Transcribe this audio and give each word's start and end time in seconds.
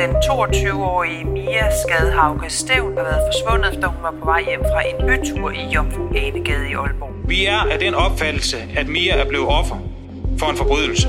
Den 0.00 0.16
22-årige 0.16 1.24
Mia 1.24 1.70
Skadhauke 1.82 2.50
Stævn 2.50 2.96
har 2.96 3.04
været 3.04 3.22
forsvundet, 3.32 3.82
da 3.82 3.86
hun 3.86 4.02
var 4.02 4.10
på 4.10 4.24
vej 4.24 4.44
hjem 4.44 4.60
fra 4.60 4.82
en 4.88 5.06
bytur 5.06 5.50
i 5.50 5.74
Jomfru 5.74 6.08
Anegade 6.08 6.70
i 6.70 6.74
Aalborg. 6.74 7.28
Vi 7.28 7.46
er 7.46 7.58
af 7.58 7.78
den 7.78 7.94
opfattelse, 7.94 8.56
at 8.76 8.88
Mia 8.88 9.16
er 9.16 9.28
blevet 9.28 9.46
offer 9.46 9.76
for 10.38 10.46
en 10.46 10.56
forbrydelse. 10.56 11.08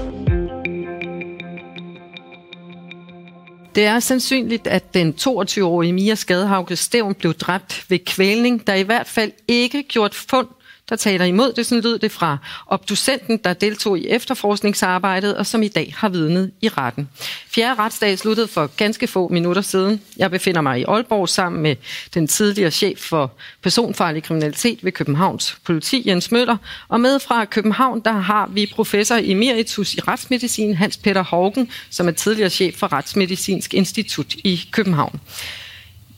Det 3.76 3.86
er 3.86 4.00
sandsynligt, 4.00 4.68
at 4.68 4.94
den 4.94 5.14
22-årige 5.22 5.94
Mia 5.94 6.16
Skadehauke 6.16 6.76
Stævn 6.76 7.16
blev 7.16 7.34
dræbt 7.34 7.86
ved 7.90 8.00
kvælning, 8.06 8.68
der 8.68 8.74
i 8.74 8.84
hvert 8.84 9.08
fald 9.08 9.32
ikke 9.48 9.84
gjort 9.84 10.16
fund, 10.16 10.48
der 10.92 10.98
taler 10.98 11.26
imod 11.26 11.54
det. 11.54 11.66
Sådan 11.66 11.84
lød 11.84 12.00
det 12.00 12.12
fra 12.12 12.38
obducenten, 12.68 13.38
der 13.38 13.54
deltog 13.54 14.00
i 14.00 14.08
efterforskningsarbejdet, 14.08 15.36
og 15.36 15.46
som 15.46 15.64
i 15.64 15.68
dag 15.68 15.94
har 15.98 16.10
vidnet 16.10 16.52
i 16.62 16.70
retten. 16.70 17.10
Fjerde 17.48 17.82
retsdag 17.82 18.20
sluttede 18.20 18.48
for 18.48 18.68
ganske 18.68 19.08
få 19.08 19.28
minutter 19.28 19.62
siden. 19.62 20.02
Jeg 20.18 20.32
befinder 20.32 20.62
mig 20.62 20.80
i 20.80 20.84
Aalborg 20.84 21.30
sammen 21.30 21.62
med 21.62 21.76
den 22.14 22.28
tidligere 22.28 22.72
chef 22.72 23.00
for 23.00 23.32
personfarlig 23.62 24.24
kriminalitet 24.24 24.84
ved 24.84 24.92
Københavns 24.92 25.58
politi, 25.66 26.04
Jens 26.06 26.32
Møller. 26.32 26.58
Og 26.88 27.02
med 27.02 27.20
fra 27.20 27.46
København, 27.46 28.02
der 28.06 28.12
har 28.12 28.48
vi 28.48 28.72
professor 28.76 29.20
emeritus 29.22 29.94
i 29.94 30.00
retsmedicin, 30.00 30.76
Hans 30.76 30.98
Peter 30.98 31.24
Hågen, 31.24 31.70
som 31.90 32.08
er 32.08 32.12
tidligere 32.12 32.50
chef 32.50 32.76
for 32.76 32.94
Retsmedicinsk 32.94 33.74
Institut 33.74 34.36
i 34.44 34.62
København. 34.72 35.20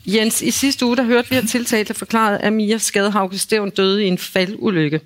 Jens, 0.06 0.42
i 0.42 0.52
sidste 0.52 0.86
uge 0.86 0.98
der 0.98 1.04
hørte 1.04 1.30
vi, 1.30 1.36
at 1.36 1.48
tiltalte 1.48 1.94
forklaret, 1.94 2.40
at 2.42 2.54
Mia 2.54 2.78
Skadehauke 2.78 3.38
Stævn 3.38 3.70
døde 3.70 4.04
i 4.04 4.08
en 4.08 4.18
faldulykke. 4.18 5.02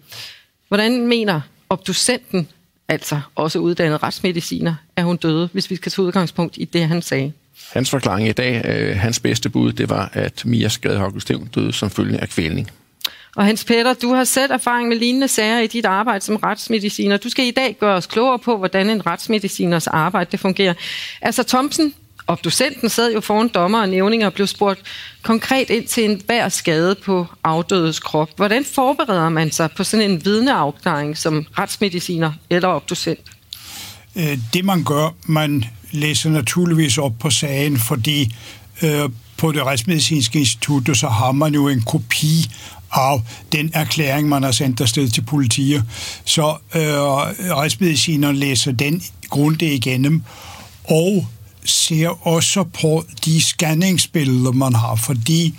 Hvordan 0.67 1.07
mener 1.07 1.41
obducenten, 1.69 2.47
altså 2.87 3.19
også 3.35 3.59
uddannet 3.59 4.03
retsmediciner, 4.03 4.75
at 4.95 5.03
hun 5.03 5.17
døde, 5.17 5.49
hvis 5.53 5.69
vi 5.69 5.75
skal 5.75 5.91
tage 5.91 6.05
udgangspunkt 6.05 6.57
i 6.57 6.65
det, 6.65 6.87
han 6.87 7.01
sagde? 7.01 7.31
Hans 7.73 7.89
forklaring 7.89 8.27
i 8.27 8.31
dag, 8.31 8.65
øh, 8.65 8.97
hans 8.97 9.19
bedste 9.19 9.49
bud, 9.49 9.73
det 9.73 9.89
var, 9.89 10.09
at 10.13 10.45
Mia 10.45 10.67
Skadehauke 10.67 11.21
Stævn 11.21 11.49
døde 11.55 11.73
som 11.73 11.89
følge 11.89 12.21
af 12.21 12.29
kvælning. 12.29 12.71
Og 13.35 13.45
Hans 13.45 13.65
Peter, 13.65 13.93
du 13.93 14.13
har 14.13 14.23
selv 14.23 14.51
erfaring 14.51 14.89
med 14.89 14.97
lignende 14.97 15.27
sager 15.27 15.59
i 15.59 15.67
dit 15.67 15.85
arbejde 15.85 16.25
som 16.25 16.35
retsmediciner. 16.35 17.17
Du 17.17 17.29
skal 17.29 17.45
i 17.45 17.51
dag 17.51 17.77
gøre 17.79 17.95
os 17.95 18.05
klogere 18.05 18.39
på, 18.39 18.57
hvordan 18.57 18.89
en 18.89 19.05
retsmediciners 19.05 19.87
arbejde 19.87 20.31
det 20.31 20.39
fungerer. 20.39 20.73
Altså 21.21 21.43
Thomsen, 21.43 21.93
obducenten, 22.27 22.89
sad 22.89 23.13
jo 23.13 23.21
foran 23.21 23.47
dommer 23.47 23.81
og 23.81 23.89
nævninger 23.89 24.27
og 24.27 24.33
blev 24.33 24.47
spurgt 24.47 24.79
konkret 25.21 25.69
ind 25.69 25.87
til 25.87 26.05
en 26.05 26.21
hver 26.25 26.49
skade 26.49 26.95
på 27.05 27.25
afdødes 27.43 27.99
krop. 27.99 28.29
Hvordan 28.35 28.65
forbereder 28.65 29.29
man 29.29 29.51
sig 29.51 29.69
på 29.71 29.83
sådan 29.83 30.11
en 30.11 30.25
vidneafklaring 30.25 31.17
som 31.17 31.45
retsmediciner 31.57 32.31
eller 32.49 32.67
obducent? 32.67 33.19
Øh, 34.15 34.37
det 34.53 34.65
man 34.65 34.83
gør, 34.83 35.15
man 35.25 35.65
læser 35.91 36.29
naturligvis 36.29 36.97
op 36.97 37.13
på 37.19 37.29
sagen, 37.29 37.77
fordi 37.77 38.35
øh, 38.81 39.09
på 39.37 39.51
det 39.51 39.63
retsmedicinske 39.63 40.39
institut, 40.39 40.97
så 40.97 41.07
har 41.07 41.31
man 41.31 41.53
jo 41.53 41.67
en 41.67 41.81
kopi 41.81 42.49
af 42.91 43.21
den 43.51 43.71
erklæring, 43.73 44.29
man 44.29 44.43
har 44.43 44.51
sendt 44.51 44.81
afsted 44.81 45.09
til 45.09 45.21
politiet. 45.21 45.83
Så 46.25 46.57
øh, 46.75 46.81
retsmedicineren 47.57 48.35
læser 48.35 48.71
den 48.71 49.03
grundigt 49.29 49.85
igennem, 49.85 50.23
og 50.83 51.27
ser 51.69 52.27
også 52.27 52.63
på 52.63 53.05
de 53.25 53.41
scanningsbilleder, 53.41 54.51
man 54.51 54.75
har, 54.75 54.95
fordi 54.95 55.55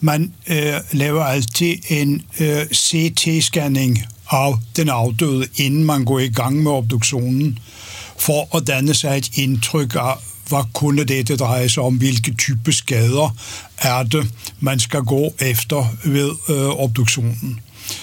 man 0.00 0.32
øh, 0.46 0.74
laver 0.92 1.24
altid 1.24 1.76
en 1.88 2.22
øh, 2.40 2.62
CT-scanning 2.62 4.06
af 4.30 4.54
den 4.76 4.88
afdøde, 4.88 5.46
inden 5.56 5.84
man 5.84 6.04
går 6.04 6.18
i 6.18 6.28
gang 6.28 6.62
med 6.62 6.70
obduktionen, 6.72 7.58
for 8.18 8.56
at 8.56 8.66
danne 8.66 8.94
sig 8.94 9.18
et 9.18 9.30
indtryk 9.34 9.94
af, 9.94 10.14
hvad 10.48 10.64
kunne 10.72 11.04
det, 11.04 11.28
det 11.28 11.38
drejer 11.38 11.68
sig 11.68 11.82
om, 11.82 11.96
hvilke 11.96 12.34
type 12.34 12.72
skader 12.72 13.36
er 13.78 14.02
det, 14.02 14.30
man 14.60 14.80
skal 14.80 15.00
gå 15.00 15.34
efter 15.38 15.96
ved 16.04 16.30
øh, 16.48 16.68
obduktionen. 16.68 17.60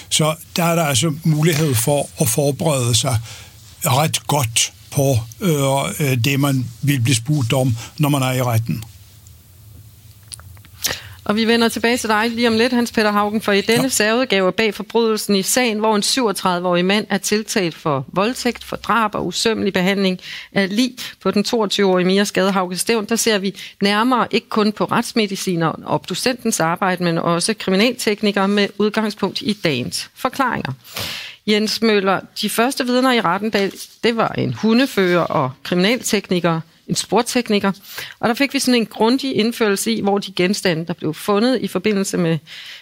Så 0.08 0.34
der 0.56 0.64
er 0.64 0.74
der 0.74 0.84
altså 0.84 1.14
mulighed 1.24 1.74
for 1.74 2.08
at 2.20 2.28
forberede 2.28 2.94
sig 2.94 3.18
ret 3.84 4.26
godt 4.26 4.72
på 4.90 5.16
øh, 5.40 6.24
det, 6.24 6.40
man 6.40 6.66
vil 6.82 7.00
blive 7.00 7.14
spurgt 7.14 7.52
om, 7.52 7.76
når 7.98 8.08
man 8.08 8.22
er 8.22 8.32
i 8.32 8.42
retten. 8.42 8.84
Og 11.26 11.36
vi 11.36 11.44
vender 11.44 11.68
tilbage 11.68 11.96
til 11.96 12.08
dig 12.08 12.30
lige 12.30 12.48
om 12.48 12.56
lidt, 12.56 12.72
Hans 12.72 12.92
Peter 12.92 13.12
Haugen, 13.12 13.40
for 13.40 13.52
i 13.52 13.60
denne 13.60 13.82
ja. 13.82 13.88
særudgave 13.88 14.52
bag 14.52 14.74
forbrydelsen 14.74 15.36
i 15.36 15.42
sagen, 15.42 15.78
hvor 15.78 15.96
en 15.96 16.02
37-årig 16.02 16.84
mand 16.84 17.06
er 17.10 17.18
tiltalt 17.18 17.74
for 17.74 18.06
voldtægt, 18.12 18.64
for 18.64 18.76
drab 18.76 19.14
og 19.14 19.26
usømmelig 19.26 19.72
behandling 19.72 20.20
af 20.52 20.76
lig 20.76 20.94
på 21.22 21.30
den 21.30 21.44
22-årige 21.48 22.06
Mia 22.06 22.24
Skadehauke 22.24 22.76
Stævn, 22.76 23.04
der 23.04 23.16
ser 23.16 23.38
vi 23.38 23.54
nærmere 23.82 24.26
ikke 24.30 24.48
kun 24.48 24.72
på 24.72 24.84
retsmediciner 24.84 25.66
og 25.66 25.94
obducentens 25.94 26.60
arbejde, 26.60 27.04
men 27.04 27.18
også 27.18 27.54
kriminalteknikere 27.54 28.48
med 28.48 28.68
udgangspunkt 28.78 29.42
i 29.42 29.52
dagens 29.52 30.10
forklaringer. 30.14 30.72
Jens 31.46 31.82
Møller, 31.82 32.20
de 32.40 32.50
første 32.50 32.86
vidner 32.86 33.12
i 33.12 33.20
retten, 33.20 33.52
det 34.04 34.16
var 34.16 34.28
en 34.28 34.54
hundefører 34.54 35.20
og 35.20 35.52
kriminaltekniker, 35.62 36.60
en 36.88 36.94
sportekniker. 36.94 37.72
Og 38.20 38.28
der 38.28 38.34
fik 38.34 38.54
vi 38.54 38.58
sådan 38.58 38.80
en 38.80 38.86
grundig 38.86 39.36
indførelse 39.36 39.92
i, 39.92 40.00
hvor 40.00 40.18
de 40.18 40.32
genstande, 40.32 40.86
der 40.86 40.92
blev 40.92 41.14
fundet 41.14 41.60
i 41.60 41.68
forbindelse 41.68 42.18
med 42.18 42.38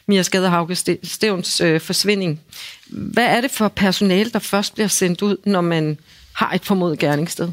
Mia 0.06 0.22
Skadehauke 0.22 0.98
Stævns 1.02 1.60
øh, 1.60 1.80
forsvinding. 1.80 2.40
Hvad 2.86 3.24
er 3.24 3.40
det 3.40 3.50
for 3.50 3.68
personale, 3.68 4.30
der 4.30 4.38
først 4.38 4.74
bliver 4.74 4.88
sendt 4.88 5.22
ud, 5.22 5.36
når 5.44 5.60
man 5.60 5.98
har 6.32 6.52
et 6.52 6.64
formodet 6.64 6.98
gerningssted? 6.98 7.52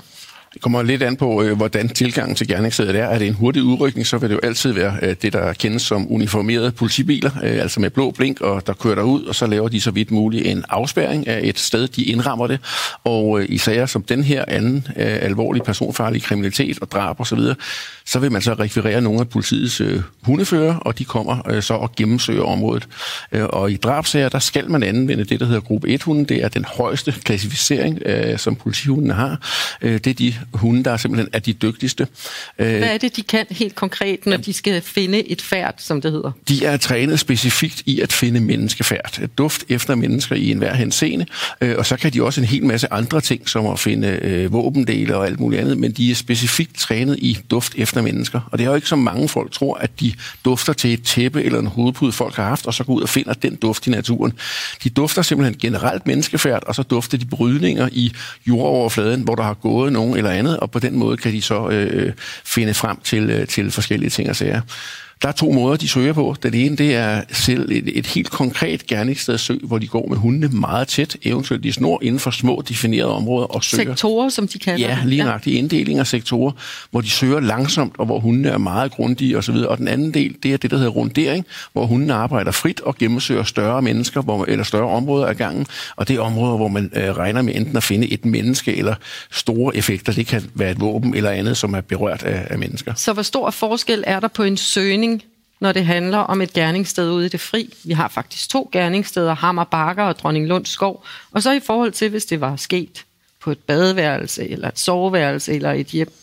Det 0.53 0.61
kommer 0.61 0.83
lidt 0.83 1.03
an 1.03 1.15
på, 1.15 1.43
øh, 1.43 1.57
hvordan 1.57 1.89
tilgangen 1.89 2.35
til 2.35 2.47
gerningsstedet 2.47 2.95
er. 2.95 3.05
Er 3.05 3.19
det 3.19 3.27
en 3.27 3.33
hurtig 3.33 3.63
udrykning, 3.63 4.07
så 4.07 4.17
vil 4.17 4.29
det 4.29 4.35
jo 4.35 4.39
altid 4.43 4.71
være 4.71 4.97
øh, 5.01 5.15
det, 5.21 5.33
der 5.33 5.53
kendes 5.53 5.81
som 5.81 6.11
uniformerede 6.11 6.71
politibiler, 6.71 7.31
øh, 7.43 7.61
altså 7.61 7.79
med 7.79 7.89
blå 7.89 8.11
blink, 8.11 8.41
og 8.41 8.67
der 8.67 8.73
kører 8.73 8.95
der 8.95 9.01
ud, 9.01 9.23
og 9.23 9.35
så 9.35 9.47
laver 9.47 9.69
de 9.69 9.81
så 9.81 9.91
vidt 9.91 10.11
muligt 10.11 10.47
en 10.47 10.63
afspærring 10.69 11.27
af 11.27 11.39
et 11.43 11.59
sted, 11.59 11.87
de 11.87 12.03
indrammer 12.03 12.47
det. 12.47 12.59
Og 13.03 13.39
øh, 13.39 13.45
i 13.49 13.57
sager 13.57 13.85
som 13.85 14.03
den 14.03 14.23
her 14.23 14.45
anden 14.47 14.87
øh, 14.95 15.17
alvorlig 15.21 15.63
personfarlig 15.63 16.23
kriminalitet 16.23 16.79
og 16.81 16.91
drab 16.91 17.19
osv., 17.19 17.39
så, 17.39 17.55
så 18.05 18.19
vil 18.19 18.31
man 18.31 18.41
så 18.41 18.53
rekvirere 18.53 19.01
nogle 19.01 19.19
af 19.19 19.29
politiets 19.29 19.81
øh, 19.81 20.01
hundefører, 20.23 20.75
og 20.75 20.99
de 20.99 21.05
kommer 21.05 21.61
så 21.61 21.73
og 21.73 21.91
gennemsøger 21.95 22.43
området. 22.43 22.87
Og 23.31 23.71
i 23.71 23.75
drabsager, 23.75 24.29
der 24.29 24.39
skal 24.39 24.69
man 24.69 24.83
anvende 24.83 25.23
det, 25.23 25.39
der 25.39 25.45
hedder 25.45 25.61
gruppe 25.61 25.95
1-hunden. 25.95 26.25
Det 26.25 26.43
er 26.43 26.47
den 26.47 26.65
højeste 26.65 27.11
klassificering, 27.23 27.99
som 28.39 28.55
politihundene 28.55 29.13
har. 29.13 29.39
Det 29.81 30.07
er 30.07 30.13
de 30.13 30.33
hunde, 30.53 30.83
der 30.83 30.97
simpelthen 30.97 31.29
er 31.33 31.39
de 31.39 31.53
dygtigste. 31.53 32.07
Hvad 32.55 32.81
er 32.81 32.97
det, 32.97 33.15
de 33.15 33.21
kan 33.21 33.45
helt 33.49 33.75
konkret, 33.75 34.25
når 34.25 34.37
de 34.37 34.53
skal 34.53 34.81
finde 34.81 35.31
et 35.31 35.41
færd, 35.41 35.75
som 35.77 36.01
det 36.01 36.11
hedder? 36.11 36.31
De 36.49 36.65
er 36.65 36.77
trænet 36.77 37.19
specifikt 37.19 37.83
i 37.85 38.01
at 38.01 38.13
finde 38.13 38.39
menneskefærd. 38.39 39.19
Duft 39.37 39.63
efter 39.69 39.95
mennesker 39.95 40.35
i 40.35 40.51
enhver 40.51 40.73
henseende. 40.73 41.25
Og 41.61 41.85
så 41.85 41.97
kan 41.97 42.13
de 42.13 42.23
også 42.23 42.41
en 42.41 42.47
hel 42.47 42.65
masse 42.65 42.93
andre 42.93 43.21
ting, 43.21 43.49
som 43.49 43.67
at 43.67 43.79
finde 43.79 44.47
våbendele 44.51 45.17
og 45.17 45.25
alt 45.25 45.39
muligt 45.39 45.61
andet, 45.61 45.77
men 45.77 45.91
de 45.91 46.11
er 46.11 46.15
specifikt 46.15 46.77
trænet 46.77 47.19
i 47.19 47.37
duft 47.51 47.73
efter 47.77 48.01
mennesker. 48.01 48.49
Og 48.51 48.57
det 48.57 48.63
er 48.63 48.69
jo 48.69 48.75
ikke 48.75 48.87
så 48.87 48.95
mange 48.95 49.29
folk 49.29 49.51
tror, 49.51 49.75
at 49.75 49.91
de 49.99 50.13
dufter 50.45 50.73
til 50.73 50.93
et 50.93 51.03
tæppe 51.03 51.43
eller 51.43 51.59
en 51.59 51.67
hovedpude, 51.67 52.11
folk 52.11 52.35
har 52.35 52.43
haft, 52.43 52.67
og 52.67 52.73
så 52.73 52.83
går 52.83 52.93
ud 52.93 53.01
og 53.01 53.09
finder 53.09 53.33
den 53.33 53.55
duft 53.55 53.87
i 53.87 53.89
naturen. 53.89 54.33
De 54.83 54.89
dufter 54.89 55.21
simpelthen 55.21 55.57
generelt 55.59 56.07
menneskefærd, 56.07 56.63
og 56.67 56.75
så 56.75 56.83
dufter 56.83 57.17
de 57.17 57.25
brydninger 57.25 57.89
i 57.91 58.11
jordoverfladen, 58.47 59.21
hvor 59.21 59.35
der 59.35 59.43
har 59.43 59.53
gået 59.53 59.93
nogen 59.93 60.17
eller 60.17 60.30
andet, 60.31 60.57
og 60.57 60.71
på 60.71 60.79
den 60.79 60.95
måde 60.95 61.17
kan 61.17 61.31
de 61.31 61.41
så 61.41 61.69
øh, 61.69 62.05
øh, 62.05 62.13
finde 62.45 62.73
frem 62.73 62.97
til, 63.03 63.29
øh, 63.29 63.47
til 63.47 63.71
forskellige 63.71 64.09
ting 64.09 64.29
og 64.29 64.35
sager. 64.35 64.61
Der 65.21 65.27
er 65.27 65.31
to 65.31 65.51
måder, 65.51 65.77
de 65.77 65.87
søger 65.87 66.13
på. 66.13 66.35
Den 66.43 66.53
ene, 66.53 66.75
det 66.75 66.95
er 66.95 67.21
selv 67.31 67.71
et, 67.71 67.97
et 67.97 68.07
helt 68.07 68.29
konkret 68.29 68.87
gerningsstedsøg, 68.87 69.59
hvor 69.63 69.77
de 69.77 69.87
går 69.87 70.07
med 70.09 70.17
hundene 70.17 70.47
meget 70.47 70.87
tæt, 70.87 71.17
eventuelt 71.23 71.65
i 71.65 71.71
snor 71.71 71.99
inden 72.03 72.19
for 72.19 72.31
små 72.31 72.63
definerede 72.69 73.15
områder 73.15 73.45
og 73.47 73.63
søger. 73.63 73.83
Sektorer, 73.83 74.29
som 74.29 74.47
de 74.47 74.59
kalder 74.59 74.87
Ja, 74.87 74.97
lige 75.05 75.23
nøjagtigt 75.23 75.57
inddeling 75.57 75.99
af 75.99 76.07
sektorer, 76.07 76.51
hvor 76.91 77.01
de 77.01 77.09
søger 77.09 77.39
langsomt, 77.39 77.93
og 77.97 78.05
hvor 78.05 78.19
hundene 78.19 78.49
er 78.49 78.57
meget 78.57 78.91
grundige 78.91 79.37
osv. 79.37 79.55
Og 79.55 79.77
den 79.77 79.87
anden 79.87 80.13
del, 80.13 80.35
det 80.43 80.53
er 80.53 80.57
det, 80.57 80.71
der 80.71 80.77
hedder 80.77 80.91
rundering, 80.91 81.45
hvor 81.73 81.85
hundene 81.85 82.13
arbejder 82.13 82.51
frit 82.51 82.81
og 82.81 82.95
gennemsøger 82.95 83.43
større 83.43 83.81
mennesker 83.81 84.21
hvor, 84.21 84.45
eller 84.47 84.63
større 84.63 84.89
områder 84.89 85.25
af 85.25 85.37
gangen. 85.37 85.65
Og 85.95 86.07
det 86.07 86.15
er 86.15 86.19
områder, 86.21 86.57
hvor 86.57 86.67
man 86.67 86.91
øh, 86.95 87.03
regner 87.03 87.41
med 87.41 87.55
enten 87.55 87.77
at 87.77 87.83
finde 87.83 88.13
et 88.13 88.25
menneske 88.25 88.77
eller 88.77 88.95
store 89.31 89.75
effekter. 89.75 90.13
Det 90.13 90.27
kan 90.27 90.43
være 90.53 90.71
et 90.71 90.79
våben 90.79 91.15
eller 91.15 91.29
andet, 91.29 91.57
som 91.57 91.73
er 91.73 91.81
berørt 91.81 92.23
af, 92.23 92.47
af 92.49 92.59
mennesker. 92.59 92.93
Så 92.95 93.13
hvor 93.13 93.23
stor 93.23 93.49
forskel 93.49 94.03
er 94.07 94.19
der 94.19 94.27
på 94.27 94.43
en 94.43 94.57
søgning 94.57 95.10
når 95.61 95.71
det 95.71 95.85
handler 95.85 96.17
om 96.17 96.41
et 96.41 96.53
gerningssted 96.53 97.11
ude 97.11 97.25
i 97.25 97.29
det 97.29 97.39
fri. 97.41 97.73
Vi 97.83 97.93
har 97.93 98.07
faktisk 98.07 98.49
to 98.49 98.69
gerningssteder, 98.71 99.33
Hammer 99.33 99.63
Bakker 99.63 100.03
og 100.03 100.19
Dronning 100.19 100.47
Lund 100.47 100.65
Skov. 100.65 101.05
Og 101.31 101.43
så 101.43 101.51
i 101.51 101.59
forhold 101.59 101.91
til, 101.91 102.09
hvis 102.09 102.25
det 102.25 102.41
var 102.41 102.55
sket 102.55 103.05
på 103.41 103.51
et 103.51 103.57
badeværelse, 103.57 104.49
eller 104.49 104.67
et 104.67 104.79
soveværelse, 104.79 105.53
eller 105.53 105.71
et 105.71 105.87
hjem, 105.87 106.13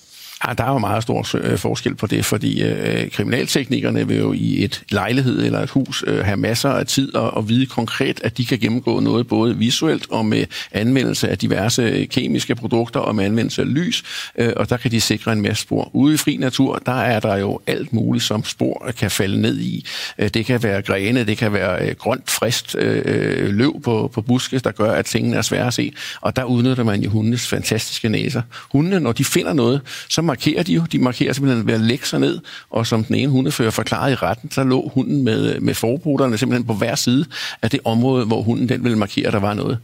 Ja, 0.46 0.52
der 0.52 0.64
er 0.64 0.72
jo 0.72 0.78
meget 0.78 1.02
stor 1.02 1.36
øh, 1.36 1.58
forskel 1.58 1.94
på 1.94 2.06
det, 2.06 2.24
fordi 2.24 2.62
øh, 2.62 3.10
kriminalteknikerne 3.10 4.08
vil 4.08 4.18
jo 4.18 4.32
i 4.32 4.64
et 4.64 4.82
lejlighed 4.90 5.44
eller 5.44 5.60
et 5.60 5.70
hus 5.70 6.04
øh, 6.06 6.24
have 6.24 6.36
masser 6.36 6.70
af 6.70 6.86
tid 6.86 7.14
og, 7.14 7.30
og 7.30 7.48
vide 7.48 7.66
konkret, 7.66 8.20
at 8.24 8.38
de 8.38 8.46
kan 8.46 8.58
gennemgå 8.58 9.00
noget 9.00 9.28
både 9.28 9.56
visuelt 9.56 10.10
og 10.10 10.26
med 10.26 10.44
anvendelse 10.72 11.28
af 11.28 11.38
diverse 11.38 11.82
øh, 11.82 12.08
kemiske 12.08 12.54
produkter 12.54 13.00
og 13.00 13.14
med 13.14 13.24
anvendelse 13.24 13.62
af 13.62 13.74
lys, 13.74 14.04
øh, 14.38 14.52
og 14.56 14.70
der 14.70 14.76
kan 14.76 14.90
de 14.90 15.00
sikre 15.00 15.32
en 15.32 15.42
masse 15.42 15.62
spor. 15.62 15.90
Ude 15.92 16.14
i 16.14 16.16
fri 16.16 16.36
natur, 16.36 16.82
der 16.86 17.00
er 17.00 17.20
der 17.20 17.36
jo 17.36 17.60
alt 17.66 17.92
muligt, 17.92 18.24
som 18.24 18.44
spor 18.44 18.90
kan 18.98 19.10
falde 19.10 19.40
ned 19.40 19.58
i. 19.58 19.86
Øh, 20.18 20.28
det 20.28 20.46
kan 20.46 20.62
være 20.62 20.82
grene, 20.82 21.24
det 21.24 21.38
kan 21.38 21.52
være 21.52 21.94
grønt, 21.94 22.30
frist 22.30 22.76
øh, 22.78 23.54
løv 23.54 23.80
på, 23.82 24.10
på 24.14 24.22
buske, 24.22 24.58
der 24.58 24.70
gør, 24.70 24.92
at 24.92 25.04
tingene 25.04 25.36
er 25.36 25.42
svære 25.42 25.66
at 25.66 25.74
se, 25.74 25.92
og 26.20 26.36
der 26.36 26.44
udnytter 26.44 26.84
man 26.84 27.02
jo 27.02 27.10
hundenes 27.10 27.46
fantastiske 27.46 28.08
næser. 28.08 28.42
Hundene, 28.72 29.00
når 29.00 29.12
de 29.12 29.24
finder 29.24 29.52
noget, 29.52 29.80
så 30.08 30.22
markerer 30.28 30.62
de 30.62 30.72
jo. 30.72 30.82
De 30.92 30.98
markerer 30.98 31.32
simpelthen 31.32 31.66
ved 31.66 31.74
at 31.74 31.80
lægge 31.80 32.06
sig 32.06 32.20
ned, 32.20 32.40
og 32.70 32.86
som 32.86 33.04
den 33.04 33.14
ene 33.14 33.30
hundefører 33.30 33.70
forklarede 33.70 34.12
i 34.12 34.14
retten, 34.14 34.50
så 34.50 34.64
lå 34.64 34.90
hunden 34.94 35.24
med, 35.24 35.60
med 35.60 35.74
forbuderne 35.74 36.38
simpelthen 36.38 36.66
på 36.66 36.74
hver 36.74 36.94
side 36.94 37.24
af 37.62 37.70
det 37.70 37.80
område, 37.84 38.24
hvor 38.24 38.42
hunden 38.42 38.68
den 38.68 38.84
ville 38.84 38.98
markere, 38.98 39.26
at 39.26 39.32
der 39.32 39.40
var 39.40 39.54
noget 39.54 39.78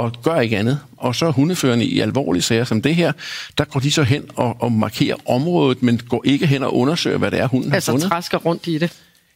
og 0.00 0.12
gør 0.22 0.40
ikke 0.40 0.58
andet. 0.58 0.78
Og 0.96 1.14
så 1.14 1.30
hundeførende 1.30 1.84
i 1.84 2.00
alvorlige 2.00 2.42
sager 2.42 2.64
som 2.64 2.82
det 2.82 2.94
her, 2.94 3.12
der 3.58 3.64
går 3.64 3.80
de 3.80 3.90
så 3.90 4.02
hen 4.02 4.24
og, 4.36 4.56
og 4.60 4.72
markerer 4.72 5.16
området, 5.26 5.82
men 5.82 6.00
går 6.08 6.22
ikke 6.24 6.46
hen 6.46 6.62
og 6.62 6.76
undersøger, 6.76 7.18
hvad 7.18 7.30
det 7.30 7.40
er, 7.40 7.46
hunden 7.46 7.72
altså 7.72 7.90
har 7.90 7.94
fundet. 7.94 8.04
Altså 8.04 8.14
træsker 8.14 8.38
rundt 8.38 8.66
i 8.66 8.78
det. 8.78 8.92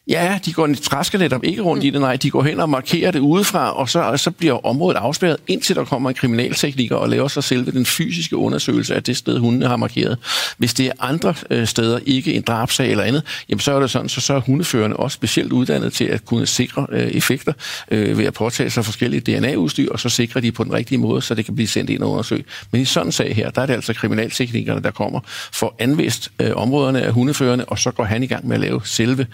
Ja, 0.07 0.39
de 0.45 0.53
går 0.53 0.69
træsker 0.83 1.19
netop 1.19 1.43
ikke 1.43 1.61
rundt 1.61 1.83
mm. 1.83 1.87
i 1.87 1.89
det, 1.89 2.01
nej. 2.01 2.15
De 2.15 2.29
går 2.29 2.43
hen 2.43 2.59
og 2.59 2.69
markerer 2.69 3.11
det 3.11 3.19
udefra, 3.19 3.71
og 3.71 3.89
så, 3.89 3.99
og 3.99 4.19
så 4.19 4.31
bliver 4.31 4.65
området 4.65 4.97
afspærret, 4.97 5.37
indtil 5.47 5.75
der 5.75 5.83
kommer 5.83 6.09
en 6.09 6.15
kriminaltekniker 6.15 6.95
og 6.95 7.09
laver 7.09 7.27
sig 7.27 7.43
selve 7.43 7.71
den 7.71 7.85
fysiske 7.85 8.37
undersøgelse 8.37 8.95
af 8.95 9.03
det 9.03 9.17
sted, 9.17 9.37
hundene 9.39 9.67
har 9.67 9.75
markeret. 9.75 10.17
Hvis 10.57 10.73
det 10.73 10.85
er 10.85 10.91
andre 10.99 11.33
øh, 11.49 11.67
steder, 11.67 11.99
ikke 12.05 12.33
en 12.33 12.41
drabsag 12.41 12.91
eller 12.91 13.03
andet, 13.03 13.23
jamen 13.49 13.59
så 13.59 13.73
er 13.73 13.79
det 13.79 13.91
sådan, 13.91 14.09
så, 14.09 14.21
så 14.21 14.33
er 14.33 14.39
hundeførende 14.39 14.97
også 14.97 15.15
specielt 15.15 15.51
uddannet 15.51 15.93
til 15.93 16.05
at 16.05 16.25
kunne 16.25 16.45
sikre 16.45 16.87
øh, 16.91 17.07
effekter 17.07 17.53
øh, 17.91 18.17
ved 18.17 18.25
at 18.25 18.33
påtage 18.33 18.69
sig 18.69 18.85
forskellige 18.85 19.39
DNA-udstyr, 19.39 19.91
og 19.91 19.99
så 19.99 20.09
sikre 20.09 20.41
de 20.41 20.51
på 20.51 20.63
den 20.63 20.73
rigtige 20.73 20.97
måde, 20.97 21.21
så 21.21 21.35
det 21.35 21.45
kan 21.45 21.55
blive 21.55 21.67
sendt 21.67 21.89
ind 21.89 22.03
og 22.03 22.11
undersøgt. 22.11 22.47
Men 22.71 22.81
i 22.81 22.85
sådan 22.85 23.07
en 23.07 23.11
sag 23.11 23.35
her, 23.35 23.49
der 23.49 23.61
er 23.61 23.65
det 23.65 23.73
altså 23.73 23.93
kriminalteknikerne, 23.93 24.81
der 24.81 24.91
kommer 24.91 25.19
for 25.53 25.75
anvist 25.79 26.31
øh, 26.39 26.51
områderne 26.55 27.01
af 27.01 27.11
hundeførende, 27.11 27.65
og 27.65 27.79
så 27.79 27.91
går 27.91 28.03
han 28.03 28.23
i 28.23 28.27
gang 28.27 28.47
med 28.47 28.55
at 28.55 28.61
lave 28.61 28.81
selve 28.83 29.27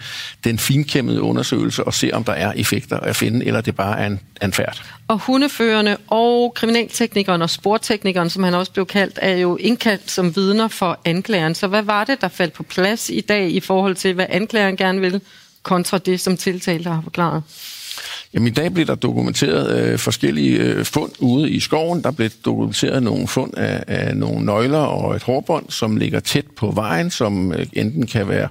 den 0.44 0.58
finkæmmede 0.62 1.22
undersøgelse 1.22 1.84
og 1.84 1.94
se, 1.94 2.10
om 2.12 2.24
der 2.24 2.32
er 2.32 2.52
effekter 2.52 2.96
at 3.00 3.16
finde, 3.16 3.46
eller 3.46 3.60
det 3.60 3.76
bare 3.76 4.00
er 4.00 4.06
en, 4.06 4.20
en 4.42 4.52
færd. 4.52 4.82
Og 5.08 5.18
hundeførende 5.18 5.96
og 6.08 6.52
kriminalteknikeren 6.54 7.42
og 7.42 7.50
sporteknikeren, 7.50 8.30
som 8.30 8.42
han 8.42 8.54
også 8.54 8.72
blev 8.72 8.86
kaldt, 8.86 9.18
er 9.22 9.36
jo 9.36 9.56
indkaldt 9.56 10.10
som 10.10 10.36
vidner 10.36 10.68
for 10.68 11.00
anklageren. 11.04 11.54
Så 11.54 11.66
hvad 11.66 11.82
var 11.82 12.04
det, 12.04 12.20
der 12.20 12.28
faldt 12.28 12.52
på 12.52 12.62
plads 12.62 13.10
i 13.10 13.20
dag 13.20 13.50
i 13.50 13.60
forhold 13.60 13.94
til, 13.94 14.14
hvad 14.14 14.26
anklageren 14.28 14.76
gerne 14.76 15.00
vil, 15.00 15.20
kontra 15.62 15.98
det, 15.98 16.20
som 16.20 16.36
tiltalte 16.36 16.90
har 16.90 17.00
forklaret? 17.02 17.42
Jamen 18.34 18.48
i 18.48 18.50
dag 18.50 18.72
blev 18.72 18.86
der 18.86 18.94
dokumenteret 18.94 19.78
øh, 19.78 19.98
forskellige 19.98 20.58
øh, 20.58 20.84
fund 20.84 21.12
ude 21.18 21.50
i 21.50 21.60
skoven. 21.60 22.02
Der 22.02 22.10
blev 22.10 22.30
dokumenteret 22.44 23.02
nogle 23.02 23.28
fund 23.28 23.54
af, 23.54 23.84
af 23.86 24.16
nogle 24.16 24.46
nøgler 24.46 24.78
og 24.78 25.16
et 25.16 25.22
hårbånd, 25.22 25.66
som 25.68 25.96
ligger 25.96 26.20
tæt 26.20 26.46
på 26.56 26.70
vejen, 26.70 27.10
som 27.10 27.52
øh, 27.52 27.66
enten 27.72 28.06
kan 28.06 28.28
være 28.28 28.48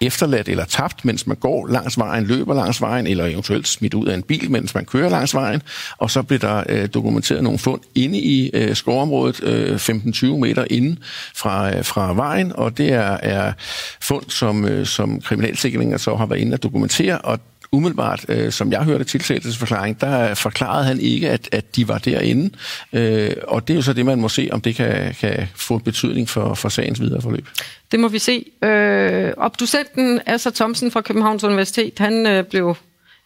efterladt 0.00 0.48
eller 0.48 0.64
tabt, 0.64 1.04
mens 1.04 1.26
man 1.26 1.36
går 1.36 1.66
langs 1.66 1.98
vejen, 1.98 2.24
løber 2.26 2.54
langs 2.54 2.80
vejen, 2.80 3.06
eller 3.06 3.26
eventuelt 3.26 3.68
smidt 3.68 3.94
ud 3.94 4.06
af 4.06 4.14
en 4.14 4.22
bil, 4.22 4.50
mens 4.50 4.74
man 4.74 4.84
kører 4.84 5.08
langs 5.08 5.34
vejen. 5.34 5.62
Og 5.98 6.10
så 6.10 6.22
blev 6.22 6.38
der 6.38 6.64
øh, 6.68 6.88
dokumenteret 6.94 7.42
nogle 7.42 7.58
fund 7.58 7.80
inde 7.94 8.18
i 8.18 8.50
øh, 8.54 8.76
skovområdet, 8.76 9.42
øh, 9.42 9.76
15-20 9.76 10.26
meter 10.26 10.64
inde 10.70 10.96
fra, 11.34 11.76
øh, 11.76 11.84
fra 11.84 12.14
vejen, 12.14 12.52
og 12.54 12.78
det 12.78 12.92
er, 12.92 13.18
er 13.22 13.52
fund, 14.00 14.24
som, 14.28 14.64
øh, 14.64 14.86
som 14.86 15.20
kriminalsikringen 15.20 15.98
så 15.98 16.16
har 16.16 16.26
været 16.26 16.40
inde 16.40 16.54
at 16.54 16.62
dokumentere, 16.62 17.18
og 17.18 17.40
umiddelbart, 17.72 18.24
øh, 18.28 18.52
som 18.52 18.72
jeg 18.72 18.84
hørte 18.84 19.04
tiltalelsesforklaring, 19.04 20.00
der 20.00 20.34
forklarede 20.34 20.84
han 20.84 21.00
ikke, 21.00 21.30
at, 21.30 21.48
at 21.52 21.76
de 21.76 21.88
var 21.88 21.98
derinde. 21.98 22.50
Øh, 22.92 23.30
og 23.48 23.68
det 23.68 23.74
er 23.74 23.76
jo 23.76 23.82
så 23.82 23.92
det, 23.92 24.06
man 24.06 24.20
må 24.20 24.28
se, 24.28 24.48
om 24.52 24.60
det 24.60 24.74
kan, 24.74 25.14
kan 25.20 25.48
få 25.54 25.78
betydning 25.78 26.28
for, 26.28 26.54
for 26.54 26.68
sagens 26.68 27.00
videre 27.00 27.22
forløb. 27.22 27.48
Det 27.92 28.00
må 28.00 28.08
vi 28.08 28.18
se. 28.18 28.44
Øh, 28.64 29.32
obducenten 29.36 30.20
Asser 30.26 30.50
Thomsen 30.50 30.90
fra 30.90 31.00
Københavns 31.00 31.44
Universitet, 31.44 31.98
han 31.98 32.26
øh, 32.26 32.44
blev 32.44 32.76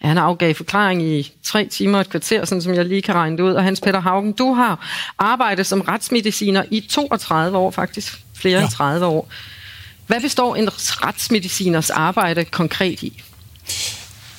Ja, 0.02 0.08
han 0.08 0.18
afgav 0.18 0.54
forklaring 0.54 1.02
i 1.02 1.32
tre 1.42 1.66
timer 1.66 1.98
og 1.98 2.00
et 2.00 2.08
kvarter, 2.08 2.44
sådan 2.44 2.62
som 2.62 2.74
jeg 2.74 2.84
lige 2.84 3.02
kan 3.02 3.14
regne 3.14 3.36
det 3.36 3.42
ud. 3.42 3.52
Og 3.52 3.64
Hans 3.64 3.80
Peter 3.80 4.00
Haugen, 4.00 4.32
du 4.32 4.52
har 4.52 4.86
arbejdet 5.18 5.66
som 5.66 5.80
retsmediciner 5.80 6.64
i 6.70 6.80
32 6.80 7.58
år 7.58 7.70
faktisk, 7.70 8.22
flere 8.34 8.58
ja. 8.58 8.64
end 8.64 8.72
30 8.72 9.06
år. 9.06 9.28
Hvad 10.06 10.20
består 10.20 10.56
en 10.56 10.68
retsmediciners 10.72 11.90
arbejde 11.90 12.44
konkret 12.44 13.02
i? 13.02 13.22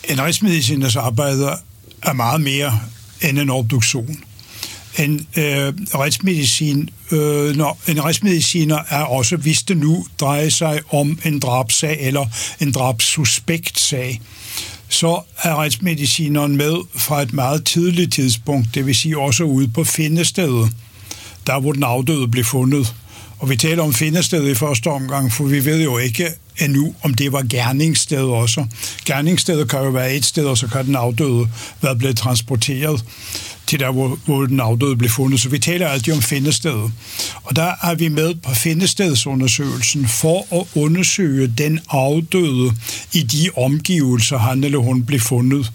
En 0.10 0.22
retsmediciners 0.22 0.96
arbejde 0.96 1.50
er 2.02 2.14
meget 2.14 2.42
mere 2.42 2.80
end 3.22 3.40
en 3.40 3.50
obduktion. 3.50 4.24
En 4.98 5.28
øh, 5.38 5.74
retsmedicin, 5.96 6.90
øh, 7.12 7.56
når 7.56 7.80
en 7.88 8.04
retsmediciner 8.04 8.80
er 8.90 9.02
også, 9.02 9.36
hvis 9.38 9.64
det 9.64 9.78
nu 9.78 10.06
drejer 10.20 10.50
sig 10.50 10.82
om 10.90 11.20
en 11.26 11.40
drabsag 11.40 11.98
eller 12.02 12.26
en 12.60 12.72
drabssuspekt 12.72 13.80
sag, 13.80 14.22
så 14.90 15.22
er 15.38 15.56
retsmedicineren 15.56 16.58
med 16.58 16.78
fra 16.96 17.22
et 17.22 17.34
meget 17.34 17.66
tidligt 17.66 18.14
tidspunkt, 18.14 18.76
det 18.76 18.86
vil 18.86 18.96
sige 18.96 19.20
også 19.20 19.44
ude 19.44 19.68
på 19.68 19.84
findestedet, 19.84 20.70
der 21.48 21.60
hvor 21.60 21.72
den 21.72 21.84
afdøde 21.84 22.28
blev 22.28 22.44
fundet. 22.44 22.96
Og 23.46 23.50
vi 23.50 23.56
taler 23.56 23.84
om 23.84 23.94
findestedet 23.94 24.50
i 24.50 24.56
første 24.56 24.88
omgang, 24.88 25.34
for 25.34 25.44
vi 25.44 25.66
ved 25.66 25.84
jo 25.84 25.98
ikke 25.98 26.30
endnu, 26.60 26.96
om 27.02 27.14
det 27.14 27.32
var 27.32 27.46
gerningssted 27.50 28.24
også. 28.24 28.66
Gerningsstedet 29.06 29.70
kan 29.70 29.80
jo 29.80 29.90
være 29.90 30.16
et 30.16 30.26
sted, 30.26 30.46
og 30.46 30.58
så 30.58 30.68
kan 30.68 30.86
den 30.86 30.96
afdøde 30.96 31.48
være 31.82 31.96
blevet 31.96 32.18
transporteret 32.18 33.06
til 33.68 33.80
der, 33.80 33.92
hvor, 33.92 34.20
hvor 34.26 34.46
den 34.46 34.60
afdøde 34.60 34.96
blev 34.98 35.10
fundet. 35.10 35.40
Så 35.40 35.50
vi 35.50 35.60
taler 35.60 35.88
altid 35.88 36.14
om 36.14 36.22
findestedet. 36.22 36.92
Og 37.44 37.56
der 37.56 37.72
er 37.84 37.96
vi 37.96 38.08
med 38.08 38.36
på 38.36 38.54
findestedsundersøgelsen 38.54 40.08
for 40.08 40.60
at 40.60 40.82
undersøge 40.82 41.54
den 41.58 41.80
afdøde 41.90 42.72
i 43.14 43.24
de 43.24 43.50
omgivelser, 43.58 44.38
han 44.38 44.64
eller 44.64 44.80
hun 44.80 45.04
blev 45.04 45.20
fundet. 45.20 45.72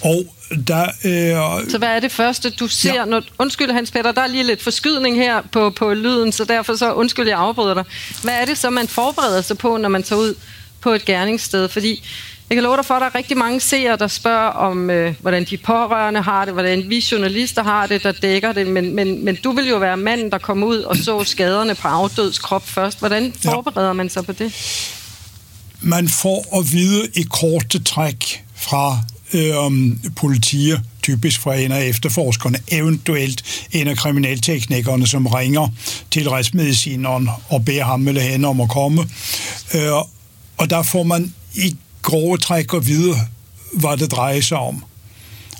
Og 0.00 0.24
der, 0.68 0.84
øh, 1.04 1.70
så 1.70 1.78
hvad 1.78 1.88
er 1.88 2.00
det 2.00 2.12
første, 2.12 2.50
du 2.50 2.68
ser? 2.68 2.94
Ja. 2.94 3.04
Når, 3.04 3.22
undskyld, 3.38 3.70
Hans 3.70 3.90
Peter, 3.90 4.12
der 4.12 4.22
er 4.22 4.26
lige 4.26 4.44
lidt 4.44 4.62
forskydning 4.62 5.16
her 5.16 5.42
på, 5.52 5.70
på 5.70 5.94
lyden, 5.94 6.32
så 6.32 6.44
derfor 6.44 6.76
så 6.76 6.92
undskyld, 6.92 7.28
jeg 7.28 7.38
afbryder 7.38 7.74
dig. 7.74 7.84
Hvad 8.22 8.34
er 8.34 8.44
det 8.44 8.58
så, 8.58 8.70
man 8.70 8.88
forbereder 8.88 9.42
sig 9.42 9.58
på, 9.58 9.76
når 9.76 9.88
man 9.88 10.02
tager 10.02 10.20
ud 10.20 10.34
på 10.80 10.90
et 10.90 11.04
gerningssted? 11.04 11.68
Fordi 11.68 12.04
jeg 12.50 12.56
kan 12.56 12.62
love 12.62 12.76
dig 12.76 12.84
for, 12.84 12.94
at 12.94 13.00
der 13.00 13.06
er 13.06 13.14
rigtig 13.14 13.36
mange 13.36 13.60
seere, 13.60 13.96
der 13.96 14.06
spørger 14.06 14.48
om, 14.48 14.90
øh, 14.90 15.14
hvordan 15.20 15.44
de 15.44 15.56
pårørende 15.56 16.22
har 16.22 16.44
det, 16.44 16.54
hvordan 16.54 16.88
vi 16.88 17.04
journalister 17.12 17.62
har 17.62 17.86
det, 17.86 18.02
der 18.02 18.12
dækker 18.12 18.52
det, 18.52 18.66
men, 18.66 18.94
men, 18.94 19.24
men 19.24 19.36
du 19.44 19.52
vil 19.52 19.68
jo 19.68 19.76
være 19.76 19.96
manden, 19.96 20.30
der 20.30 20.38
kommer 20.38 20.66
ud 20.66 20.78
og 20.78 20.96
så 20.96 21.24
skaderne 21.24 21.74
på 21.74 21.88
afdøds 21.88 22.38
krop 22.38 22.68
først. 22.68 22.98
Hvordan 22.98 23.32
forbereder 23.32 23.86
ja. 23.86 23.92
man 23.92 24.10
sig 24.10 24.26
på 24.26 24.32
det? 24.32 24.52
Man 25.80 26.08
får 26.08 26.58
at 26.58 26.72
vide 26.72 27.08
i 27.14 27.22
korte 27.22 27.82
træk 27.82 28.44
fra 28.56 28.98
øh, 29.34 29.96
politier, 30.16 30.80
typisk 31.02 31.40
fra 31.40 31.54
en 31.54 31.72
af 31.72 31.84
efterforskerne, 31.84 32.58
eventuelt 32.68 33.66
en 33.72 33.88
af 33.88 33.96
kriminalteknikerne, 33.96 35.06
som 35.06 35.26
ringer 35.26 35.68
til 36.10 36.30
retsmedicineren 36.30 37.28
og 37.48 37.64
beder 37.64 37.84
ham 37.84 38.08
eller 38.08 38.22
hende 38.22 38.48
om 38.48 38.60
at 38.60 38.68
komme. 38.68 39.02
Øh, 39.74 39.92
og 40.56 40.70
der 40.70 40.82
får 40.82 41.02
man 41.02 41.34
i 41.54 41.76
grove 42.02 42.38
træk 42.38 42.74
at 42.74 42.86
vide, 42.86 43.14
hvad 43.72 43.96
det 43.96 44.10
drejer 44.10 44.40
sig 44.40 44.58
om. 44.58 44.84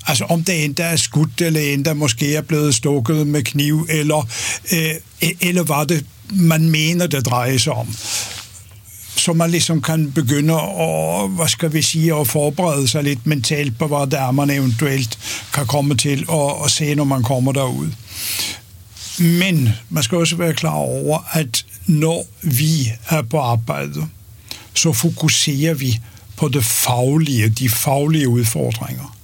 Altså 0.07 0.25
om 0.25 0.43
det 0.43 0.65
endda 0.65 0.83
er 0.83 0.95
skudt, 0.95 1.41
eller 1.41 1.61
endda 1.61 1.93
måske 1.93 2.35
er 2.35 2.41
blevet 2.41 2.75
stukket 2.75 3.27
med 3.27 3.43
kniv, 3.43 3.87
eller, 3.89 4.27
øh, 4.71 4.91
e- 5.23 5.37
eller 5.41 5.63
hvad 5.63 5.85
det 5.85 6.05
man 6.29 6.69
mener, 6.69 7.07
det 7.07 7.25
drejer 7.25 7.57
sig 7.57 7.73
om 7.73 7.87
så 9.17 9.33
man 9.33 9.51
ligesom 9.51 9.81
kan 9.81 10.11
begynde 10.11 10.53
at, 10.53 11.29
hvad 11.29 11.47
skal 11.47 11.73
vi 11.73 11.81
sige, 11.81 12.15
at 12.15 12.27
forberede 12.27 12.87
sig 12.87 13.03
lidt 13.03 13.27
mentalt 13.27 13.79
på, 13.79 13.87
hvad 13.87 14.07
det 14.07 14.19
er, 14.19 14.31
man 14.31 14.49
eventuelt 14.49 15.19
kan 15.53 15.67
komme 15.67 15.95
til 15.95 16.25
og, 16.27 16.61
og 16.61 16.71
se, 16.71 16.95
når 16.95 17.03
man 17.03 17.23
kommer 17.23 17.51
derud. 17.51 17.91
Men 19.19 19.69
man 19.89 20.03
skal 20.03 20.17
også 20.17 20.35
være 20.35 20.53
klar 20.53 20.73
over, 20.73 21.29
at 21.31 21.65
når 21.85 22.27
vi 22.41 22.91
er 23.09 23.21
på 23.21 23.39
arbejde, 23.39 24.07
så 24.73 24.93
fokuserer 24.93 25.73
vi 25.73 25.99
på 26.37 26.47
det 26.47 26.65
faglige, 26.65 27.49
de 27.49 27.69
faglige 27.69 28.29
udfordringer. 28.29 29.15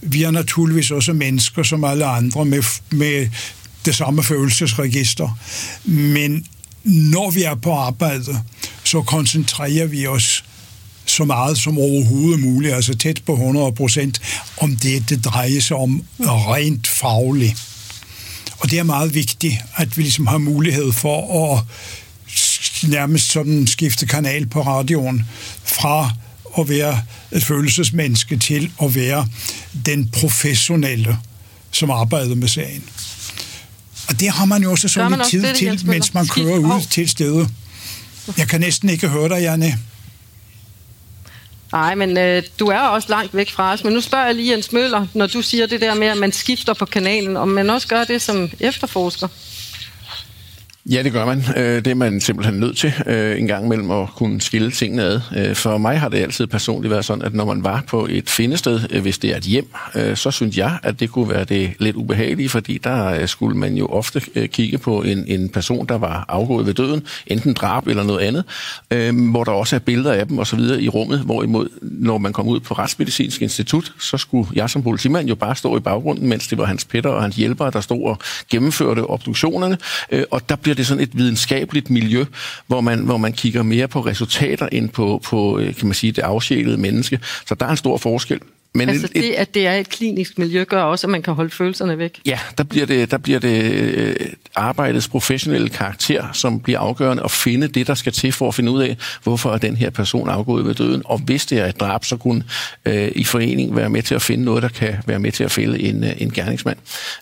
Vi 0.00 0.22
er 0.22 0.30
naturligvis 0.30 0.90
også 0.90 1.12
mennesker 1.12 1.62
som 1.62 1.84
alle 1.84 2.06
andre 2.06 2.44
med, 2.44 2.62
med 2.90 3.28
det 3.84 3.94
samme 3.94 4.22
følelsesregister, 4.22 5.38
men 5.84 6.46
når 6.84 7.30
vi 7.30 7.42
er 7.42 7.54
på 7.54 7.72
arbejde, 7.72 8.40
så 8.84 9.02
koncentrerer 9.02 9.86
vi 9.86 10.06
os 10.06 10.44
så 11.06 11.24
meget 11.24 11.58
som 11.58 11.78
overhovedet 11.78 12.40
muligt, 12.40 12.74
altså 12.74 12.94
tæt 12.94 13.22
på 13.26 13.32
100 13.32 13.72
procent, 13.72 14.20
om 14.60 14.76
det, 14.76 15.08
det 15.08 15.24
drejer 15.24 15.60
sig 15.60 15.76
om 15.76 16.04
rent 16.20 16.86
fagligt. 16.86 17.56
Og 18.58 18.70
det 18.70 18.78
er 18.78 18.82
meget 18.82 19.14
vigtigt, 19.14 19.54
at 19.76 19.96
vi 19.96 20.02
ligesom 20.02 20.26
har 20.26 20.38
mulighed 20.38 20.92
for 20.92 21.52
at 21.54 21.64
nærmest 22.88 23.32
sådan 23.32 23.66
skifte 23.66 24.06
kanal 24.06 24.46
på 24.46 24.62
radioen 24.62 25.24
fra 25.64 26.10
at 26.58 26.68
være 26.68 27.02
et 27.32 27.44
følelsesmenneske 27.44 28.36
til 28.36 28.70
at 28.82 28.94
være 28.94 29.28
den 29.86 30.08
professionelle, 30.08 31.18
som 31.70 31.90
arbejder 31.90 32.34
med 32.34 32.48
sagen. 32.48 32.84
Og 34.08 34.20
det 34.20 34.30
har 34.30 34.44
man 34.44 34.62
jo 34.62 34.70
også 34.70 34.88
sådan 34.88 35.12
lidt 35.12 35.28
tid 35.28 35.42
det, 35.42 35.56
til, 35.56 35.86
mens 35.86 36.14
man 36.14 36.26
kører 36.26 36.58
ud 36.58 36.86
til 36.90 37.08
stedet. 37.08 37.50
Jeg 38.38 38.48
kan 38.48 38.60
næsten 38.60 38.88
ikke 38.88 39.08
høre 39.08 39.28
dig, 39.28 39.40
Janne. 39.40 39.78
Nej, 41.72 41.94
men 41.94 42.18
øh, 42.18 42.42
du 42.58 42.66
er 42.66 42.78
også 42.78 43.08
langt 43.08 43.36
væk 43.36 43.50
fra 43.50 43.72
os. 43.72 43.84
Men 43.84 43.92
nu 43.92 44.00
spørger 44.00 44.26
jeg 44.26 44.34
lige 44.34 44.52
Jens 44.52 44.72
Møller, 44.72 45.06
når 45.14 45.26
du 45.26 45.42
siger 45.42 45.66
det 45.66 45.80
der 45.80 45.94
med, 45.94 46.06
at 46.06 46.16
man 46.16 46.32
skifter 46.32 46.74
på 46.74 46.84
kanalen, 46.84 47.36
om 47.36 47.48
man 47.48 47.70
også 47.70 47.88
gør 47.88 48.04
det 48.04 48.22
som 48.22 48.50
efterforsker. 48.60 49.28
Ja, 50.90 51.02
det 51.02 51.12
gør 51.12 51.26
man. 51.26 51.42
Øh, 51.56 51.76
det 51.84 51.86
er 51.86 51.94
man 51.94 52.20
simpelthen 52.20 52.60
nødt 52.60 52.76
til 52.76 52.92
øh, 53.06 53.38
en 53.38 53.46
gang 53.46 53.64
imellem 53.64 53.90
at 53.90 54.08
kunne 54.16 54.40
skille 54.40 54.70
tingene 54.70 55.02
ad. 55.02 55.20
Øh, 55.36 55.54
for 55.54 55.78
mig 55.78 56.00
har 56.00 56.08
det 56.08 56.18
altid 56.18 56.46
personligt 56.46 56.90
været 56.90 57.04
sådan, 57.04 57.24
at 57.24 57.34
når 57.34 57.44
man 57.44 57.64
var 57.64 57.84
på 57.88 58.06
et 58.10 58.30
findested, 58.30 59.00
hvis 59.00 59.18
det 59.18 59.32
er 59.32 59.36
et 59.36 59.42
hjem, 59.42 59.68
så 60.14 60.30
synes 60.30 60.56
jeg, 60.56 60.78
at 60.82 61.00
det 61.00 61.10
kunne 61.10 61.28
være 61.28 61.44
det 61.44 61.72
lidt 61.78 61.96
ubehagelige, 61.96 62.48
fordi 62.48 62.78
der 62.78 63.26
skulle 63.26 63.58
man 63.58 63.74
jo 63.74 63.86
ofte 63.86 64.20
kigge 64.46 64.78
på 64.78 65.02
en, 65.02 65.24
en 65.26 65.48
person, 65.48 65.86
der 65.86 65.98
var 65.98 66.24
afgået 66.28 66.66
ved 66.66 66.74
døden, 66.74 67.02
enten 67.26 67.52
drab 67.52 67.86
eller 67.86 68.02
noget 68.02 68.20
andet, 68.20 68.44
hvor 69.30 69.44
der 69.44 69.52
også 69.52 69.76
er 69.76 69.80
billeder 69.80 70.12
af 70.12 70.26
dem 70.26 70.38
osv. 70.38 70.60
i 70.80 70.88
rummet, 70.88 71.18
hvorimod 71.18 71.68
når 71.82 72.18
man 72.18 72.32
kom 72.32 72.48
ud 72.48 72.60
på 72.60 72.74
Retsmedicinsk 72.74 73.42
Institut, 73.42 73.92
så 74.00 74.16
skulle 74.16 74.48
jeg 74.54 74.70
som 74.70 74.82
politimand 74.82 75.28
jo 75.28 75.34
bare 75.34 75.56
stå 75.56 75.76
i 75.76 75.80
baggrunden, 75.80 76.28
mens 76.28 76.48
det 76.48 76.58
var 76.58 76.64
hans 76.64 76.84
Peter 76.84 77.10
og 77.10 77.22
hans 77.22 77.36
hjælpere, 77.36 77.70
der 77.70 77.80
stod 77.80 78.04
og 78.04 78.18
gennemførte 78.50 79.10
obduktionerne, 79.10 79.78
og 80.30 80.48
der 80.48 80.56
bliver 80.56 80.73
bliver 80.74 80.80
det 80.82 80.86
sådan 80.86 81.02
et 81.02 81.16
videnskabeligt 81.18 81.90
miljø, 81.90 82.24
hvor 82.66 82.80
man, 82.80 82.98
hvor 82.98 83.16
man 83.16 83.32
kigger 83.32 83.62
mere 83.62 83.88
på 83.88 84.00
resultater 84.00 84.68
end 84.72 84.88
på, 84.88 85.20
på 85.24 85.58
øh, 85.58 85.74
kan 85.74 85.86
man 85.86 85.94
sige, 85.94 86.12
det 86.12 86.22
afsjælede 86.22 86.76
menneske. 86.76 87.20
Så 87.46 87.54
der 87.54 87.66
er 87.66 87.70
en 87.70 87.76
stor 87.76 87.96
forskel. 87.96 88.40
Men 88.76 88.88
altså 88.88 89.08
et, 89.14 89.22
det, 89.22 89.32
at 89.32 89.54
det 89.54 89.66
er 89.66 89.74
et 89.74 89.88
klinisk 89.88 90.38
miljø, 90.38 90.64
gør 90.64 90.82
også, 90.82 91.06
at 91.06 91.10
man 91.10 91.22
kan 91.22 91.34
holde 91.34 91.50
følelserne 91.50 91.98
væk? 91.98 92.20
Ja, 92.26 92.38
der 92.58 92.64
bliver 92.64 92.86
det, 92.86 93.10
der 93.10 93.18
bliver 93.18 93.38
det 93.38 93.62
øh, 93.72 94.16
arbejdets 94.54 95.08
professionelle 95.08 95.68
karakter, 95.68 96.32
som 96.32 96.60
bliver 96.60 96.78
afgørende 96.78 97.22
at 97.22 97.30
finde 97.30 97.68
det, 97.68 97.86
der 97.86 97.94
skal 97.94 98.12
til 98.12 98.32
for 98.32 98.48
at 98.48 98.54
finde 98.54 98.72
ud 98.72 98.82
af, 98.82 98.96
hvorfor 99.22 99.52
er 99.52 99.58
den 99.58 99.76
her 99.76 99.90
person 99.90 100.28
afgået 100.28 100.66
ved 100.66 100.74
døden. 100.74 101.02
Og 101.04 101.18
hvis 101.18 101.46
det 101.46 101.58
er 101.58 101.66
et 101.66 101.80
drab, 101.80 102.04
så 102.04 102.16
kunne 102.16 102.44
øh, 102.84 103.12
i 103.14 103.24
forening 103.24 103.76
være 103.76 103.90
med 103.90 104.02
til 104.02 104.14
at 104.14 104.22
finde 104.22 104.44
noget, 104.44 104.62
der 104.62 104.68
kan 104.68 104.94
være 105.06 105.18
med 105.18 105.32
til 105.32 105.44
at 105.44 105.50
fælde 105.50 105.80
en, 105.80 106.04
øh, 106.04 106.10
en 106.18 106.30
gerningsmand. 106.30 106.76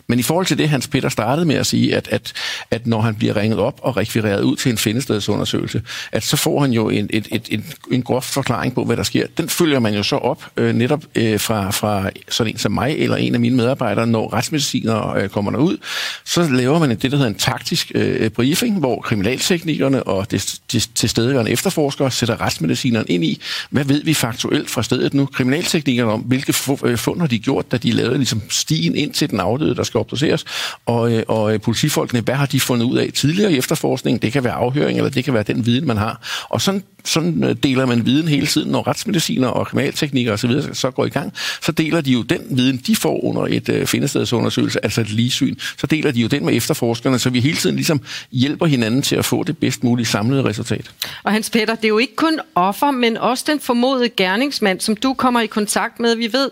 Men 0.07 0.19
i 0.19 0.23
forhold 0.23 0.47
til 0.47 0.59
det, 0.59 0.69
Hans 0.69 0.87
Peter 0.89 1.09
startede 1.09 1.47
med 1.47 1.55
at 1.57 1.67
sige, 1.67 1.97
at, 1.97 2.09
at, 2.09 2.33
at 2.71 2.87
når 2.87 3.01
han 3.01 3.15
bliver 3.15 3.37
ringet 3.37 3.59
op 3.59 3.81
og 3.83 3.97
rekvireret 3.97 4.43
ud 4.43 4.57
til 4.57 4.71
en 4.71 4.79
findestedsundersøgelse, 4.79 5.83
at 6.13 6.23
så 6.23 6.37
får 6.37 6.61
han 6.61 6.73
jo 6.73 6.89
en, 6.89 7.07
et, 7.11 7.29
et, 7.33 7.49
en, 7.51 7.65
en 7.93 8.03
groft 8.03 8.33
forklaring 8.33 8.75
på, 8.75 8.85
hvad 8.85 8.97
der 8.97 9.03
sker. 9.03 9.27
Den 9.37 9.49
følger 9.49 9.79
man 9.79 9.95
jo 9.95 10.03
så 10.03 10.17
op 10.17 10.45
øh, 10.57 10.75
netop 10.75 11.05
øh, 11.15 11.39
fra, 11.43 11.71
fra 11.71 12.11
sådan 12.29 12.53
en 12.53 12.59
som 12.59 12.73
mig 12.73 12.99
eller 12.99 13.17
en 13.17 13.35
af 13.35 13.41
mine 13.41 13.57
medarbejdere, 13.57 14.07
når 14.07 14.33
retsmediciner 14.33 15.15
øh, 15.15 15.29
kommer 15.29 15.51
derud, 15.51 15.77
så 16.25 16.49
laver 16.51 16.79
man 16.79 16.91
det, 16.91 17.03
der 17.03 17.09
hedder 17.09 17.27
en 17.27 17.35
taktisk 17.35 17.93
øh, 17.95 18.31
briefing, 18.31 18.79
hvor 18.79 19.01
kriminalteknikerne 19.01 20.03
og 20.03 20.31
det, 20.31 20.61
de 20.73 20.81
tilstedeværende 20.81 21.51
efterforskere 21.51 22.11
sætter 22.11 22.41
retsmedicineren 22.41 23.07
ind 23.09 23.25
i, 23.25 23.41
hvad 23.71 23.85
ved 23.85 24.05
vi 24.05 24.15
faktuelt 24.15 24.71
fra 24.71 24.83
stedet 24.83 25.15
nu? 25.15 25.27
Kriminalteknikerne 25.27 26.13
om, 26.13 26.21
hvilke 26.21 26.55
øh, 26.85 26.99
fund 26.99 27.21
har 27.21 27.27
de 27.27 27.39
gjort, 27.39 27.73
da 27.73 27.77
de 27.77 27.91
lavede 27.91 28.17
ligesom 28.17 28.43
stien 28.49 28.97
ind 28.97 29.13
til 29.13 29.31
den 29.31 29.41
afdøde, 29.41 29.75
der 29.75 29.83
skal 29.83 29.99
obduceres, 29.99 30.45
og, 30.87 31.13
øh, 31.13 31.23
og 31.29 31.55
øh, 31.55 31.61
politifolkene, 31.61 32.21
hvad 32.21 32.35
har 32.35 32.47
de 32.47 32.61
fundet 32.61 32.87
ud 32.87 32.99
af 32.99 33.11
tidligere 33.15 33.53
i 33.53 33.59
efterforskningen? 33.59 34.23
Det 34.23 34.33
kan 34.33 34.45
være 34.45 34.53
afhøring, 34.53 34.99
eller 34.99 35.11
det 35.11 35.25
kan 35.25 35.35
være 35.35 35.43
den 35.43 35.67
viden, 35.67 35.87
man 35.87 35.97
har. 35.97 36.47
Og 36.49 36.61
sådan 36.61 36.83
sådan 37.05 37.45
øh, 37.45 37.57
deler 37.63 37.87
man 37.87 38.07
viden 38.07 38.29
hele 38.29 38.47
tiden, 38.47 38.71
når 38.71 38.87
retsmediciner 38.87 39.49
og 39.49 39.67
kriminalteknikere 39.67 40.35
osv. 40.35 40.51
Så, 40.51 40.69
så 40.73 40.91
går 40.91 41.07
i 41.07 41.09
gang, 41.09 41.32
så 41.63 41.73
deler 41.73 42.01
de 42.01 42.11
jo 42.13 42.23
den 42.23 42.41
viden, 42.51 42.77
de 42.87 42.97
får 42.97 43.25
under 43.25 43.43
et 43.43 43.69
øh, 43.69 43.87
findestedsundersøgelse, 43.87 44.85
altså 44.85 45.01
et 45.01 45.11
ligesyn, 45.11 45.57
så 45.79 45.87
deler 45.87 46.11
de 46.11 46.21
jo 46.21 46.29
den 46.29 46.45
med 46.45 46.57
efterforskerne, 46.57 47.19
så 47.19 47.31
vi 47.31 47.41
hele 47.41 47.57
tiden 47.57 47.77
ligesom 47.77 48.01
hjælper 48.33 48.67
hinanden 48.67 49.03
til 49.03 49.17
at 49.17 49.25
få 49.25 49.43
det 49.43 49.59
bedst 49.59 49.85
mulige 49.85 50.07
samlede 50.07 50.45
resultat. 50.45 50.91
Og 51.23 51.33
Hans 51.33 51.51
Peter, 51.51 51.75
det 51.75 51.85
er 51.85 51.89
jo 51.89 51.99
ikke 51.99 52.17
kun 52.17 52.41
offer, 52.55 52.91
men 52.91 53.17
også 53.17 53.45
den 53.47 53.61
formodede 53.61 54.09
gerningsmand, 54.09 54.81
som 54.81 54.97
du 54.97 55.15
kommer 55.15 55.41
i 55.41 55.47
kontakt 55.47 56.01
med. 56.01 56.17
Vi 56.17 56.33
ved, 56.33 56.51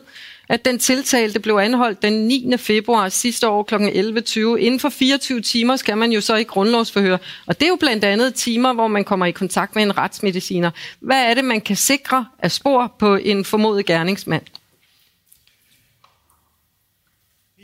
at 0.50 0.64
den 0.64 0.78
tiltalte 0.78 1.40
blev 1.40 1.54
anholdt 1.54 2.02
den 2.02 2.12
9. 2.12 2.52
februar 2.56 3.08
sidste 3.08 3.48
år 3.48 3.62
kl. 3.62 3.74
11.20. 3.74 4.40
Inden 4.56 4.80
for 4.80 4.88
24 4.88 5.40
timer 5.40 5.76
skal 5.76 5.96
man 5.96 6.12
jo 6.12 6.20
så 6.20 6.36
i 6.36 6.42
grundlovsforhør. 6.42 7.16
Og 7.46 7.60
det 7.60 7.66
er 7.66 7.68
jo 7.68 7.76
blandt 7.80 8.04
andet 8.04 8.34
timer, 8.34 8.72
hvor 8.72 8.88
man 8.88 9.04
kommer 9.04 9.26
i 9.26 9.30
kontakt 9.30 9.74
med 9.74 9.82
en 9.82 9.98
retsmediciner. 9.98 10.70
Hvad 11.00 11.30
er 11.30 11.34
det, 11.34 11.44
man 11.44 11.60
kan 11.60 11.76
sikre 11.76 12.26
af 12.38 12.50
spor 12.50 12.94
på 12.98 13.14
en 13.16 13.44
formodet 13.44 13.86
gerningsmand? 13.86 14.42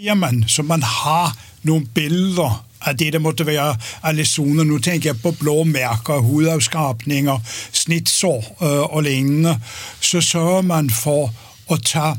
Jamen, 0.02 0.44
så 0.48 0.62
man 0.62 0.82
har 0.82 1.36
nogle 1.62 1.86
billeder 1.86 2.64
af 2.82 2.96
det, 2.96 3.12
der 3.12 3.18
måtte 3.18 3.46
være 3.46 3.76
af 4.02 4.16
lesioner. 4.16 4.64
Nu 4.64 4.78
tænker 4.78 5.10
jeg 5.10 5.20
på 5.22 5.30
blå 5.30 5.64
mærker, 5.64 6.18
hudafskrabninger, 6.18 7.38
snitsår 7.72 8.56
øh, 8.62 8.94
og 8.94 9.02
lignende. 9.02 9.60
Så 10.00 10.20
sørger 10.20 10.62
man 10.62 10.90
for 10.90 11.34
at 11.70 11.82
tage 11.84 12.16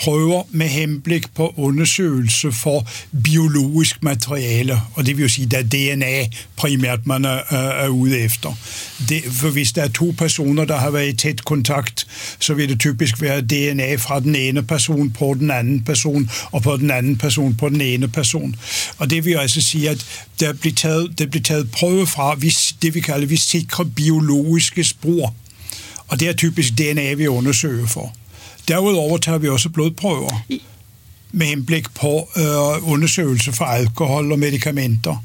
prøver 0.00 0.42
med 0.50 0.68
henblik 0.68 1.34
på 1.34 1.54
undersøgelse 1.56 2.52
for 2.52 2.88
biologisk 3.24 4.02
materiale, 4.02 4.80
og 4.94 5.06
det 5.06 5.16
vil 5.16 5.22
jo 5.22 5.28
sige, 5.28 5.46
der 5.46 5.58
er 5.58 5.62
DNA 5.62 6.28
primært, 6.56 7.06
man 7.06 7.24
er, 7.24 7.40
er 7.50 7.88
ude 7.88 8.18
efter. 8.18 8.58
Det, 9.08 9.22
for 9.32 9.50
hvis 9.50 9.72
der 9.72 9.82
er 9.82 9.88
to 9.88 10.14
personer, 10.18 10.64
der 10.64 10.76
har 10.76 10.90
været 10.90 11.08
i 11.08 11.16
tæt 11.16 11.44
kontakt, 11.44 12.06
så 12.40 12.54
vil 12.54 12.68
det 12.68 12.80
typisk 12.80 13.20
være 13.20 13.40
DNA 13.40 13.94
fra 13.94 14.20
den 14.20 14.36
ene 14.36 14.62
person 14.62 15.10
på 15.10 15.36
den 15.38 15.50
anden 15.50 15.84
person, 15.84 16.30
og 16.52 16.62
på 16.62 16.76
den 16.76 16.90
anden 16.90 17.16
person 17.16 17.54
på 17.54 17.68
den 17.68 17.80
ene 17.80 18.08
person. 18.08 18.56
Og 18.98 19.10
det 19.10 19.24
vil 19.24 19.34
altså 19.34 19.60
sige, 19.60 19.90
at 19.90 20.06
der 20.40 20.52
bliver 20.52 20.74
taget, 20.74 21.18
der 21.18 21.26
bliver 21.26 21.42
taget 21.42 21.70
prøve 21.70 22.06
fra 22.06 22.34
det, 22.82 22.94
vi 22.94 23.00
kalder 23.00 23.26
vi 23.26 23.36
sikre 23.36 23.86
biologiske 23.86 24.84
spor. 24.84 25.34
Og 26.08 26.20
det 26.20 26.28
er 26.28 26.32
typisk 26.32 26.78
DNA, 26.78 27.12
vi 27.12 27.26
undersøger 27.26 27.86
for. 27.86 28.14
Derudover 28.70 29.18
tager 29.18 29.38
vi 29.38 29.48
også 29.48 29.68
blodprøver 29.68 30.42
med 31.32 31.46
henblik 31.46 31.94
på 31.94 32.30
øh, 32.36 32.90
undersøgelse 32.90 33.52
for 33.52 33.64
alkohol 33.64 34.32
og 34.32 34.38
medicamenter. 34.38 35.24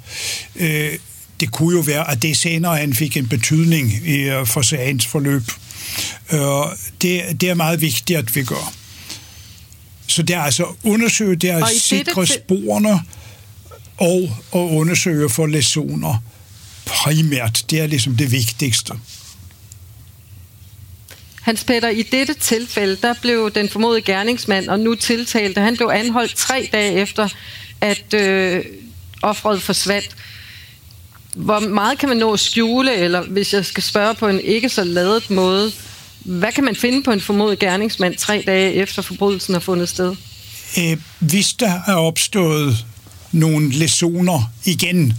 Øh, 0.55 0.91
det 1.39 1.51
kunne 1.51 1.75
jo 1.75 1.81
være, 1.81 2.11
at 2.11 2.21
det 2.21 2.37
senere 2.37 2.77
han 2.77 2.93
fik 2.93 3.17
en 3.17 3.27
betydning 3.27 3.91
i, 4.07 4.15
øh, 4.15 4.47
for 4.47 4.61
sagens 4.61 5.05
forløb. 5.05 5.43
Øh, 6.31 6.39
det, 7.01 7.41
det 7.41 7.49
er 7.49 7.53
meget 7.53 7.81
vigtigt, 7.81 8.19
at 8.19 8.35
vi 8.35 8.43
gør. 8.43 8.73
Så 10.07 10.21
det 10.21 10.35
er 10.35 10.41
altså 10.41 10.65
undersøge, 10.83 11.35
det 11.35 11.49
er 11.49 11.65
at 11.65 11.71
sikre 11.79 12.27
sporene 12.27 13.01
og 13.97 14.29
at 14.55 14.59
undersøge 14.59 15.29
for 15.29 15.45
lesioner 15.45 16.23
primært. 16.85 17.65
Det 17.69 17.79
er 17.79 17.87
ligesom 17.87 18.15
det 18.15 18.31
vigtigste. 18.31 18.93
Hans 21.45 21.63
Peter, 21.63 21.89
i 21.89 22.01
dette 22.01 22.33
tilfælde, 22.33 22.97
der 23.01 23.13
blev 23.21 23.51
den 23.51 23.69
formodede 23.69 24.01
gerningsmand 24.01 24.67
og 24.67 24.79
nu 24.79 24.95
tiltalte, 24.95 25.61
han 25.61 25.77
blev 25.77 25.87
anholdt 25.93 26.35
tre 26.35 26.69
dage 26.71 26.93
efter, 26.93 27.29
at 27.81 28.13
øh, 28.13 28.65
offret 29.21 29.61
forsvandt. 29.61 30.15
Hvor 31.35 31.59
meget 31.59 31.97
kan 31.97 32.09
man 32.09 32.17
nå 32.17 32.33
at 32.33 32.39
skjule, 32.39 32.95
eller 32.95 33.21
hvis 33.21 33.53
jeg 33.53 33.65
skal 33.65 33.83
spørge 33.83 34.15
på 34.15 34.27
en 34.27 34.39
ikke 34.39 34.69
så 34.69 34.83
ladet 34.83 35.29
måde, 35.29 35.71
hvad 36.19 36.51
kan 36.51 36.63
man 36.63 36.75
finde 36.75 37.03
på 37.03 37.11
en 37.11 37.21
formodet 37.21 37.59
gerningsmand 37.59 38.15
tre 38.15 38.43
dage 38.47 38.73
efter 38.73 39.01
forbrydelsen 39.01 39.53
har 39.53 39.59
fundet 39.59 39.89
sted? 39.89 40.15
Øh, 40.77 40.97
hvis 41.19 41.53
der 41.53 41.73
er 41.87 41.95
opstået 41.95 42.85
nogle 43.31 43.71
lesioner 43.71 44.51
igen, 44.65 45.13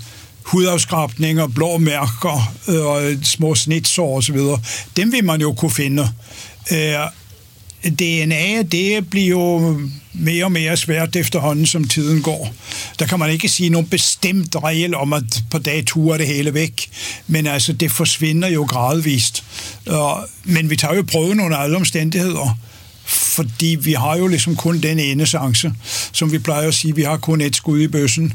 hudafskrabninger, 0.47 1.47
blå 1.47 1.79
mærker 1.79 2.53
øh, 2.69 2.87
og 2.87 3.03
små 3.23 3.55
snitsår 3.55 4.17
osv., 4.17 4.39
dem 4.97 5.13
vil 5.13 5.25
man 5.25 5.41
jo 5.41 5.53
kunne 5.53 5.71
finde. 5.71 6.09
Øh, 6.73 6.95
DNA, 7.91 8.63
det 8.63 9.11
bliver 9.11 9.29
jo 9.29 9.81
mere 10.13 10.45
og 10.45 10.53
mere 10.53 10.77
svært 10.77 11.17
efterhånden, 11.17 11.67
som 11.67 11.89
tiden 11.89 12.23
går. 12.23 12.55
Der 12.99 13.07
kan 13.07 13.19
man 13.19 13.31
ikke 13.31 13.49
sige 13.49 13.71
nogen 13.71 13.87
bestemt 13.87 14.57
regel 14.65 14.95
om, 14.95 15.13
at 15.13 15.43
på 15.51 15.59
dag 15.59 15.85
to 15.87 16.11
er 16.11 16.17
det 16.17 16.27
hele 16.27 16.55
væk. 16.55 16.91
Men 17.27 17.47
altså, 17.47 17.73
det 17.73 17.93
forsvinder 17.93 18.49
jo 18.49 18.65
gradvist. 18.65 19.45
Men 20.45 20.71
vi 20.71 20.77
tager 20.77 20.95
jo 20.95 21.05
prøven 21.13 21.41
under 21.41 21.57
alle 21.57 21.77
omstændigheder. 21.77 22.59
Fordi 23.05 23.77
vi 23.81 23.93
har 23.93 24.17
jo 24.17 24.27
ligesom 24.27 24.57
kun 24.57 24.81
den 24.81 24.99
ene 24.99 25.27
chance. 25.27 25.73
Som 26.13 26.33
vi 26.33 26.39
plejer 26.39 26.69
at 26.69 26.75
sige, 26.75 26.95
vi 26.95 27.03
har 27.03 27.17
kun 27.17 27.41
et 27.41 27.57
skud 27.57 27.81
i 27.81 27.89
bøssen. 27.89 28.33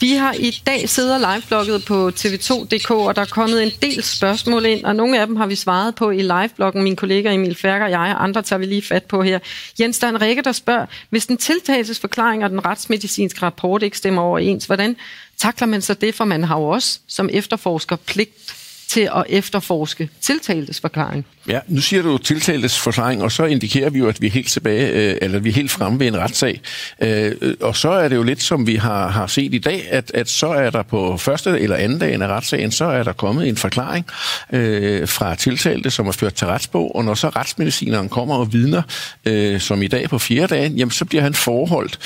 Vi 0.00 0.12
har 0.12 0.32
i 0.32 0.62
dag 0.66 0.88
siddet 0.88 1.14
og 1.14 1.34
liveblogget 1.34 1.84
på 1.84 2.08
tv2.dk, 2.08 2.90
og 2.90 3.16
der 3.16 3.22
er 3.22 3.26
kommet 3.26 3.62
en 3.62 3.72
del 3.82 4.02
spørgsmål 4.02 4.66
ind, 4.66 4.84
og 4.84 4.96
nogle 4.96 5.20
af 5.20 5.26
dem 5.26 5.36
har 5.36 5.46
vi 5.46 5.54
svaret 5.54 5.94
på 5.94 6.10
i 6.10 6.22
livebloggen. 6.22 6.82
Min 6.82 6.96
kollega 6.96 7.34
Emil 7.34 7.54
Færger 7.54 7.84
og 7.84 7.90
jeg, 7.90 8.00
og 8.00 8.24
andre 8.24 8.42
tager 8.42 8.58
vi 8.58 8.66
lige 8.66 8.82
fat 8.82 9.04
på 9.04 9.22
her. 9.22 9.38
Jens, 9.80 9.98
der 9.98 10.06
er 10.06 10.10
en 10.10 10.20
række, 10.20 10.42
der 10.42 10.52
spørger, 10.52 10.86
hvis 11.10 11.26
den 11.26 11.36
tiltagelsesforklaring 11.36 12.44
og 12.44 12.50
den 12.50 12.64
retsmedicinske 12.64 13.42
rapport 13.42 13.82
ikke 13.82 13.98
stemmer 13.98 14.22
overens, 14.22 14.64
hvordan 14.64 14.96
takler 15.36 15.66
man 15.66 15.82
så 15.82 15.94
det? 15.94 16.14
For 16.14 16.24
man 16.24 16.44
har 16.44 16.58
jo 16.58 16.64
også 16.64 16.98
som 17.06 17.28
efterforsker 17.32 17.96
pligt 17.96 18.54
til 18.90 19.00
at 19.16 19.24
efterforske 19.28 20.08
tiltaltes 20.20 20.80
forklaring. 20.80 21.26
Ja, 21.48 21.60
nu 21.68 21.80
siger 21.80 22.02
du 22.02 22.18
tiltaltes 22.18 22.78
forklaring, 22.78 23.22
og 23.22 23.32
så 23.32 23.44
indikerer 23.44 23.90
vi 23.90 23.98
jo, 23.98 24.08
at 24.08 24.20
vi 24.20 24.26
er 24.26 24.30
helt 24.30 24.48
tilbage, 24.48 24.88
øh, 24.88 25.18
eller 25.22 25.38
vi 25.38 25.48
er 25.48 25.52
helt 25.52 25.70
fremme 25.70 26.00
ved 26.00 26.06
en 26.06 26.18
retssag. 26.18 26.60
Øh, 27.00 27.32
og 27.60 27.76
så 27.76 27.90
er 27.90 28.08
det 28.08 28.16
jo 28.16 28.22
lidt, 28.22 28.42
som 28.42 28.66
vi 28.66 28.74
har, 28.74 29.08
har 29.08 29.26
set 29.26 29.54
i 29.54 29.58
dag, 29.58 29.86
at, 29.90 30.10
at 30.14 30.28
så 30.28 30.46
er 30.46 30.70
der 30.70 30.82
på 30.82 31.16
første 31.16 31.60
eller 31.60 31.76
anden 31.76 31.98
dagen 31.98 32.22
af 32.22 32.26
retssagen, 32.26 32.70
så 32.70 32.84
er 32.84 33.02
der 33.02 33.12
kommet 33.12 33.48
en 33.48 33.56
forklaring 33.56 34.06
øh, 34.52 35.08
fra 35.08 35.34
tiltalte, 35.34 35.90
som 35.90 36.06
er 36.06 36.12
ført 36.12 36.34
til 36.34 36.46
retsbog, 36.46 36.96
og 36.96 37.04
når 37.04 37.14
så 37.14 37.28
retsmedicineren 37.28 38.08
kommer 38.08 38.34
og 38.34 38.52
vidner, 38.52 38.82
øh, 39.24 39.60
som 39.60 39.82
i 39.82 39.88
dag 39.88 40.08
på 40.08 40.18
fjerde 40.18 40.54
dagen, 40.54 40.76
jamen 40.76 40.90
så 40.90 41.04
bliver 41.04 41.22
han 41.22 41.34
forholdt 41.34 41.98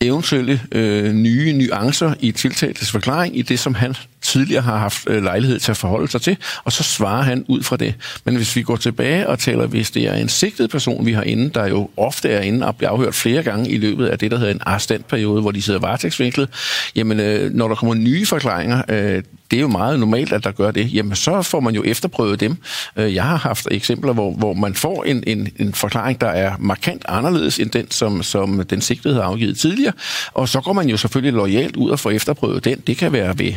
eventuelle 0.00 0.60
øh, 0.72 1.12
nye 1.12 1.52
nuancer 1.52 2.14
i 2.20 2.32
tiltaltes 2.32 2.90
forklaring 2.90 3.38
i 3.38 3.42
det, 3.42 3.58
som 3.58 3.74
han 3.74 3.94
tidligere 4.22 4.62
har 4.62 4.78
haft 4.78 5.04
øh, 5.06 5.22
lejlighed 5.22 5.58
til 5.58 5.70
at 5.70 5.76
forholde 5.76 6.08
sig 6.08 6.22
til, 6.22 6.36
og 6.64 6.72
så 6.72 6.82
svarer 6.82 7.22
han 7.22 7.44
ud 7.48 7.62
fra 7.62 7.76
det. 7.76 7.94
Men 8.24 8.36
hvis 8.36 8.56
vi 8.56 8.62
går 8.62 8.76
tilbage 8.76 9.28
og 9.28 9.38
taler, 9.38 9.66
hvis 9.66 9.90
det 9.90 10.02
er 10.02 10.14
en 10.14 10.28
sigtet 10.28 10.70
person, 10.70 11.06
vi 11.06 11.12
har 11.12 11.22
inde, 11.22 11.50
der 11.50 11.66
jo 11.66 11.90
ofte 11.96 12.28
er 12.28 12.40
inde 12.40 12.66
og 12.66 12.76
bliver 12.76 12.90
afhørt 12.90 13.14
flere 13.14 13.42
gange 13.42 13.70
i 13.70 13.78
løbet 13.78 14.06
af 14.06 14.18
det, 14.18 14.30
der 14.30 14.38
hedder 14.38 14.52
en 14.52 14.60
arrestantperiode, 14.66 15.40
hvor 15.40 15.50
de 15.50 15.62
sidder 15.62 15.80
varetægtsvinklet, 15.80 16.48
jamen 16.96 17.20
øh, 17.20 17.54
når 17.54 17.68
der 17.68 17.74
kommer 17.74 17.94
nye 17.94 18.26
forklaringer, 18.26 18.82
øh, 18.88 19.22
det 19.50 19.56
er 19.56 19.60
jo 19.60 19.68
meget 19.68 20.00
normalt, 20.00 20.32
at 20.32 20.44
der 20.44 20.50
gør 20.50 20.70
det, 20.70 20.94
jamen 20.94 21.16
så 21.16 21.42
får 21.42 21.60
man 21.60 21.74
jo 21.74 21.82
efterprøvet 21.84 22.40
dem. 22.40 22.56
Øh, 22.96 23.14
jeg 23.14 23.24
har 23.24 23.36
haft 23.36 23.68
eksempler, 23.70 24.12
hvor, 24.12 24.32
hvor 24.32 24.54
man 24.54 24.74
får 24.74 25.04
en, 25.04 25.24
en, 25.26 25.48
en 25.56 25.74
forklaring, 25.74 26.20
der 26.20 26.28
er 26.28 26.52
markant 26.58 27.04
anderledes 27.08 27.58
end 27.58 27.70
den, 27.70 27.90
som, 27.90 28.22
som 28.22 28.64
den 28.64 28.80
sigtede 28.80 29.14
har 29.14 29.22
afgivet 29.22 29.58
tidligere, 29.58 29.92
og 30.34 30.48
så 30.48 30.60
går 30.60 30.72
man 30.72 30.88
jo 30.88 30.96
selvfølgelig 30.96 31.32
lojalt 31.32 31.76
ud 31.76 31.90
og 31.90 32.00
får 32.00 32.10
efterprøvet 32.10 32.64
den. 32.64 32.80
Det 32.86 32.96
kan 32.96 33.12
være 33.12 33.38
ved 33.38 33.52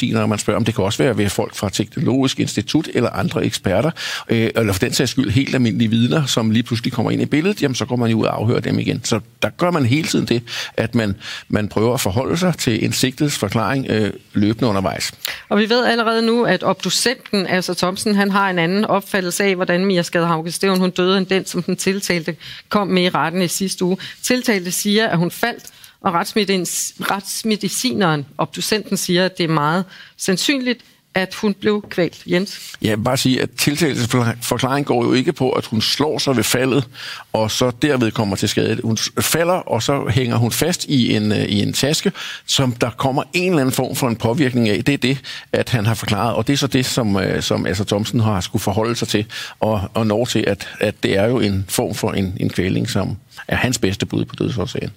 retsmediciner, 0.00 0.26
man 0.26 0.38
spørger 0.38 0.56
om, 0.56 0.64
det 0.64 0.74
kan 0.74 0.84
også 0.84 1.02
være 1.02 1.18
ved 1.18 1.28
folk 1.28 1.54
fra 1.54 1.68
Teknologisk 1.68 2.40
Institut 2.40 2.88
eller 2.94 3.10
andre 3.10 3.44
eksperter, 3.44 3.90
øh, 4.28 4.50
eller 4.56 4.72
for 4.72 4.80
den 4.80 4.92
sags 4.92 5.10
skyld 5.10 5.30
helt 5.30 5.54
almindelige 5.54 5.90
vidner, 5.90 6.26
som 6.26 6.50
lige 6.50 6.62
pludselig 6.62 6.92
kommer 6.92 7.10
ind 7.10 7.22
i 7.22 7.26
billedet, 7.26 7.62
jamen 7.62 7.74
så 7.74 7.84
går 7.84 7.96
man 7.96 8.10
jo 8.10 8.18
ud 8.18 8.24
og 8.24 8.36
afhører 8.36 8.60
dem 8.60 8.78
igen. 8.78 9.04
Så 9.04 9.20
der 9.42 9.48
gør 9.48 9.70
man 9.70 9.86
hele 9.86 10.08
tiden 10.08 10.26
det, 10.26 10.42
at 10.76 10.94
man, 10.94 11.14
man 11.48 11.68
prøver 11.68 11.94
at 11.94 12.00
forholde 12.00 12.36
sig 12.36 12.54
til 12.58 12.84
en 12.84 12.92
sigtets 12.92 13.38
forklaring 13.38 13.86
øh, 13.88 14.12
løbende 14.32 14.68
undervejs. 14.68 15.12
Og 15.48 15.58
vi 15.58 15.68
ved 15.68 15.84
allerede 15.84 16.22
nu, 16.22 16.44
at 16.44 16.64
obducenten, 16.64 17.46
altså 17.46 17.74
Thomsen, 17.74 18.14
han 18.14 18.30
har 18.30 18.50
en 18.50 18.58
anden 18.58 18.84
opfattelse 18.84 19.44
af, 19.44 19.54
hvordan 19.54 19.84
Mia 19.84 20.02
Skadhauke 20.02 20.52
Steven, 20.52 20.78
hun 20.78 20.90
døde, 20.90 21.18
end 21.18 21.26
den, 21.26 21.46
som 21.46 21.62
den 21.62 21.76
tiltalte 21.76 22.36
kom 22.68 22.86
med 22.86 23.02
i 23.02 23.08
retten 23.08 23.42
i 23.42 23.48
sidste 23.48 23.84
uge. 23.84 23.96
Tiltalte 24.22 24.70
siger, 24.70 25.08
at 25.08 25.18
hun 25.18 25.30
faldt, 25.30 25.64
og 26.00 26.14
retsmedicineren, 26.14 28.26
obducenten, 28.38 28.96
siger, 28.96 29.24
at 29.24 29.38
det 29.38 29.44
er 29.44 29.48
meget 29.48 29.84
sandsynligt, 30.16 30.80
at 31.14 31.34
hun 31.34 31.54
blev 31.54 31.84
kvalt. 31.90 32.22
Jens? 32.26 32.76
Ja, 32.82 32.96
bare 32.96 33.16
sige, 33.16 33.42
at 33.42 33.50
tiltalelsesforklaringen 33.58 34.84
går 34.84 35.04
jo 35.04 35.12
ikke 35.12 35.32
på, 35.32 35.50
at 35.50 35.66
hun 35.66 35.80
slår 35.80 36.18
sig 36.18 36.36
ved 36.36 36.44
faldet, 36.44 36.88
og 37.32 37.50
så 37.50 37.70
derved 37.82 38.10
kommer 38.10 38.36
til 38.36 38.48
skade. 38.48 38.80
Hun 38.84 38.98
falder, 39.20 39.52
og 39.52 39.82
så 39.82 40.08
hænger 40.08 40.36
hun 40.36 40.52
fast 40.52 40.84
i 40.84 41.16
en, 41.16 41.32
øh, 41.32 41.38
i 41.38 41.62
en 41.62 41.72
taske, 41.72 42.12
som 42.46 42.72
der 42.72 42.90
kommer 42.90 43.22
en 43.32 43.48
eller 43.48 43.60
anden 43.60 43.74
form 43.74 43.96
for 43.96 44.08
en 44.08 44.16
påvirkning 44.16 44.68
af. 44.68 44.84
Det 44.84 44.94
er 44.94 44.98
det, 44.98 45.18
at 45.52 45.70
han 45.70 45.86
har 45.86 45.94
forklaret, 45.94 46.34
og 46.34 46.46
det 46.46 46.52
er 46.52 46.56
så 46.56 46.66
det, 46.66 46.86
som, 46.86 47.16
øh, 47.16 47.42
som 47.42 47.66
Asser 47.66 47.84
Thomsen 47.84 48.20
har 48.20 48.40
skulle 48.40 48.62
forholde 48.62 48.96
sig 48.96 49.08
til, 49.08 49.26
og, 49.60 49.90
og 49.94 50.06
når 50.06 50.24
til, 50.24 50.44
at, 50.46 50.68
at 50.80 50.94
det 51.02 51.16
er 51.16 51.26
jo 51.26 51.40
en 51.40 51.64
form 51.68 51.94
for 51.94 52.12
en, 52.12 52.36
en 52.40 52.50
kvæling, 52.50 52.90
som 52.90 53.16
er 53.48 53.56
hans 53.56 53.78
bedste 53.78 54.06
bud 54.06 54.24
på 54.24 54.36
dødsårsagen. 54.36 54.90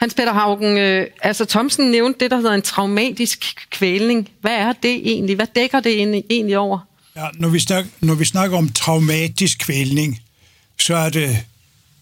Hans 0.00 0.14
Peter 0.14 0.32
Haugen, 0.32 0.78
øh, 0.78 1.06
altså 1.22 1.44
Thomsen 1.44 1.90
nævnte 1.90 2.20
det, 2.20 2.30
der 2.30 2.36
hedder 2.36 2.54
en 2.54 2.62
traumatisk 2.62 3.66
kvælning. 3.70 4.28
Hvad 4.40 4.52
er 4.52 4.72
det 4.72 4.94
egentlig? 4.94 5.36
Hvad 5.36 5.46
dækker 5.54 5.80
det 5.80 6.24
egentlig 6.30 6.58
over? 6.58 6.78
Ja, 7.16 7.26
når, 7.34 7.48
vi 7.48 7.60
snakker, 7.60 7.90
når 8.00 8.14
vi 8.14 8.24
snakker 8.24 8.58
om 8.58 8.68
traumatisk 8.68 9.58
kvælning, 9.58 10.20
så 10.80 10.96
er 10.96 11.10
det 11.10 11.38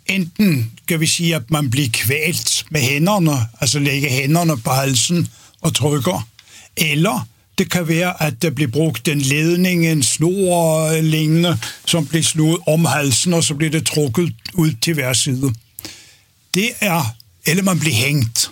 enten, 0.07 0.73
kan 0.89 1.01
vi 1.01 1.07
sige, 1.07 1.37
at 1.37 1.51
man 1.51 1.71
bliver 1.71 1.89
kvalt 1.93 2.65
med 2.71 2.81
hænderne, 2.81 3.33
altså 3.61 3.79
lægge 3.79 4.09
hænderne 4.09 4.57
på 4.57 4.71
halsen 4.71 5.29
og 5.61 5.75
trykker, 5.75 6.29
eller 6.77 7.29
det 7.59 7.71
kan 7.71 7.89
være, 7.89 8.23
at 8.23 8.43
der 8.43 8.51
bliver 8.51 8.71
brugt 8.71 9.09
en 9.09 9.21
ledning, 9.21 9.87
en 9.87 10.03
snor 10.03 11.01
lignende, 11.01 11.59
som 11.87 12.07
bliver 12.07 12.23
slået 12.23 12.59
om 12.67 12.85
halsen, 12.85 13.35
og 13.35 13.45
så 13.45 13.55
bliver 13.55 13.71
det 13.71 13.87
trukket 13.87 14.33
ud 14.55 14.73
til 14.73 14.95
hver 14.95 15.13
side. 15.13 15.55
Det 16.55 16.71
er 16.81 17.17
eller 17.47 17.63
man 17.63 17.79
bliver 17.79 17.95
hængt. 17.95 18.51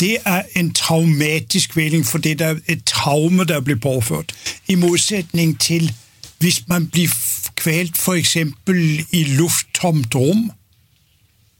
Det 0.00 0.16
er 0.24 0.42
en 0.56 0.72
traumatisk 0.72 1.76
vælling, 1.76 2.06
for 2.06 2.18
det 2.18 2.40
er 2.40 2.56
et 2.68 2.84
traume, 2.84 3.44
der 3.44 3.60
bliver 3.60 3.78
påført. 3.78 4.34
I 4.68 4.74
modsætning 4.74 5.60
til, 5.60 5.92
hvis 6.38 6.68
man 6.68 6.86
bliver 6.86 7.08
kvalt 7.56 7.98
for 7.98 8.14
eksempel 8.14 9.06
i 9.12 9.24
lufttomt 9.24 10.14
rum, 10.14 10.50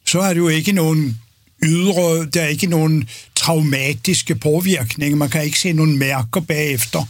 så 0.06 0.20
er 0.20 0.34
det 0.34 0.40
jo 0.40 0.48
ikke 0.48 0.72
nogen 0.72 1.18
ydre, 1.62 2.26
der 2.26 2.42
er 2.42 2.48
ikke 2.48 2.66
nogen 2.66 3.08
traumatiske 3.34 4.34
påvirkninger. 4.34 5.16
Man 5.16 5.30
kan 5.30 5.44
ikke 5.44 5.58
se 5.58 5.72
nogen 5.72 5.98
mærker 5.98 6.40
bagefter, 6.40 7.04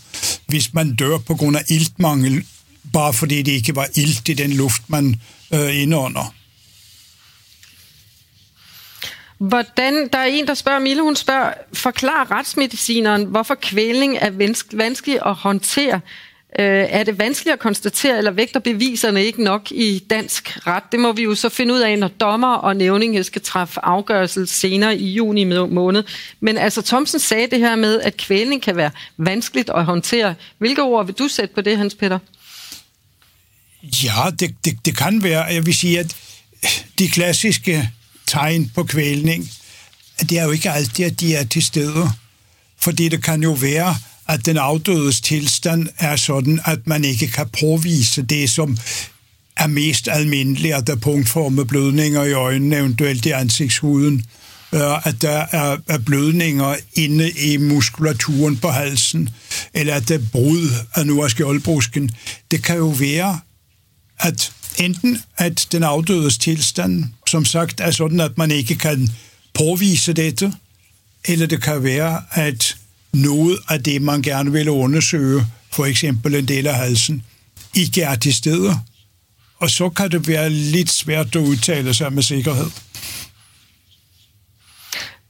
hvis 0.47 0.75
man 0.75 0.95
dør 0.95 1.19
på 1.19 1.35
grund 1.35 1.57
af 1.57 1.65
iltmangel, 1.69 2.45
bare 2.93 3.13
fordi 3.13 3.43
det 3.43 3.53
ikke 3.53 3.77
var 3.77 3.89
ilt 3.95 4.29
i 4.29 4.35
den 4.35 4.53
luft, 4.53 4.83
man 4.89 5.21
øh, 5.55 5.83
indånder. 5.83 6.35
Hvordan, 9.49 10.09
der 10.13 10.19
er 10.19 10.25
en, 10.25 10.47
der 10.47 10.55
spørger, 10.55 10.79
Mille, 10.79 11.03
hun 11.03 11.17
spørger, 11.17 11.53
forklar 11.73 12.31
retsmedicineren, 12.31 13.25
hvorfor 13.25 13.55
kvælning 13.55 14.19
er 14.21 14.31
vanskelig 14.73 15.19
at 15.27 15.35
håndtere. 15.35 16.01
Øh, 16.59 16.87
er 16.91 17.03
det 17.03 17.19
vanskeligt 17.19 17.53
at 17.53 17.59
konstatere, 17.59 18.19
eller 18.19 18.31
vægter 18.31 18.61
beviserne 18.61 19.25
ikke 19.25 19.45
nok 19.45 19.73
i 19.73 20.05
dansk 20.11 20.67
ret? 20.67 20.83
Det 20.93 21.01
må 21.01 21.13
vi 21.13 21.23
jo 21.23 21.35
så 21.35 21.49
finde 21.49 21.75
ud 21.75 21.81
af, 21.81 21.99
når 21.99 22.09
dommer 22.09 22.55
og 22.55 22.77
nævning 22.77 23.25
skal 23.25 23.43
træffe 23.43 23.81
afgørelse 23.85 24.47
senere 24.47 24.97
i 24.97 25.13
juni 25.13 25.45
måned. 25.45 26.05
Men 26.41 26.59
altså, 26.59 26.83
Thomsen 26.83 27.21
sagde 27.21 27.47
det 27.47 27.59
her 27.59 27.77
med, 27.77 28.01
at 28.01 28.17
kvælning 28.17 28.63
kan 28.63 28.77
være 28.77 28.91
vanskeligt 29.17 29.71
at 29.75 29.85
håndtere. 29.85 30.35
Hvilke 30.59 30.83
ord 30.83 31.07
vil 31.07 31.15
du 31.15 31.29
sætte 31.29 31.55
på 31.55 31.61
det, 31.61 31.79
Hans 31.79 31.95
Peter? 31.95 32.19
Ja, 33.83 34.31
det, 34.39 34.55
det, 34.65 34.79
det 34.85 34.97
kan 34.97 35.23
være. 35.23 35.43
Jeg 35.43 35.67
vil 35.67 35.75
sige, 35.75 35.99
at 36.01 36.17
de 36.99 37.09
klassiske 37.09 37.91
tegn 38.33 38.71
på 38.75 38.85
kvælning, 38.85 39.51
det 40.21 40.39
er 40.39 40.45
jo 40.45 40.51
ikke 40.51 40.71
altid, 40.71 41.05
at 41.05 41.21
de 41.21 41.35
er 41.35 41.45
til 41.45 41.63
stede. 41.63 42.11
Fordi 42.81 43.09
det 43.09 43.25
kan 43.25 43.43
jo 43.43 43.53
være, 43.53 43.97
at 44.29 44.47
den 44.47 44.57
afdødes 44.57 45.21
tilstand 45.21 45.89
er 45.99 46.17
sådan, 46.17 46.61
at 46.65 46.87
man 46.87 47.05
ikke 47.05 47.29
kan 47.29 47.49
påvise 47.61 48.23
det, 48.23 48.51
som 48.51 48.79
er 49.57 49.67
mest 49.67 50.09
almindeligt, 50.09 50.75
at 50.75 50.87
der 50.87 50.93
er 50.93 50.97
punktformede 50.97 51.67
blødninger 51.67 52.25
i 52.25 52.33
øjnene, 52.33 52.77
eventuelt 52.77 53.27
i 53.27 53.31
ansigtshuden, 53.31 54.25
øh, 54.73 55.07
at 55.07 55.23
der 55.23 55.47
er 55.89 55.99
blødninger 56.07 56.77
inde 56.95 57.31
i 57.31 57.57
muskulaturen 57.57 58.57
på 58.57 58.69
halsen, 58.69 59.31
eller 59.75 59.95
at 59.95 60.09
der 60.09 60.15
er 60.15 60.27
brud 60.33 60.71
af 60.95 61.07
nu 61.07 61.25
af 61.25 61.31
skjoldbrusken. 61.31 62.11
Det 62.51 62.65
kan 62.65 62.77
jo 62.77 62.89
være, 62.89 63.41
at 64.19 64.53
enten 64.79 65.23
at 65.37 65.67
den 65.73 65.83
afdødes 65.83 66.39
tilstand, 66.39 67.05
som 67.27 67.45
sagt, 67.45 67.81
er 67.81 67.91
sådan, 67.91 68.21
at 68.21 68.39
man 68.39 68.51
ikke 68.51 68.75
kan 68.75 69.09
påvise 69.55 70.13
dette, 70.13 70.53
eller 71.25 71.47
det 71.47 71.63
kan 71.63 71.83
være, 71.83 72.23
at 72.31 72.77
noget 73.13 73.59
af 73.69 73.83
det, 73.83 74.03
man 74.03 74.23
gerne 74.23 74.53
vil 74.53 74.69
undersøge, 74.69 75.47
for 75.71 75.85
eksempel 75.85 76.35
en 76.35 76.49
del 76.49 76.67
af 76.67 76.75
halsen, 76.75 77.25
ikke 77.75 78.03
er 78.03 78.15
til 78.15 78.35
stede. 78.35 78.79
Og 79.59 79.71
så 79.71 79.89
kan 79.89 80.11
det 80.11 80.29
være 80.29 80.51
lidt 80.51 80.91
svært 80.91 81.37
at 81.37 81.41
udtale 81.41 81.95
sig 81.95 82.13
med 82.13 82.23
sikkerhed. 82.23 82.71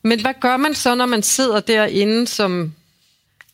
Men 0.04 0.20
hvad 0.20 0.34
gør 0.40 0.56
man 0.56 0.74
så, 0.74 0.94
når 0.94 1.06
man 1.06 1.22
sidder 1.22 1.60
derinde 1.60 2.26
som 2.26 2.72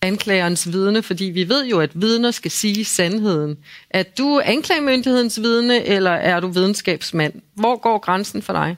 anklagerens 0.03 0.73
vidne, 0.73 1.03
fordi 1.03 1.25
vi 1.25 1.49
ved 1.49 1.67
jo, 1.67 1.81
at 1.81 1.91
vidner 1.95 2.31
skal 2.31 2.51
sige 2.51 2.85
sandheden. 2.85 3.57
Er 3.91 4.03
du 4.19 4.41
anklagemyndighedens 4.45 5.41
vidne, 5.41 5.85
eller 5.85 6.11
er 6.11 6.41
du 6.41 6.49
videnskabsmand? 6.49 7.33
Hvor 7.55 7.81
går 7.81 7.99
grænsen 7.99 8.43
for 8.43 8.53
dig? 8.53 8.77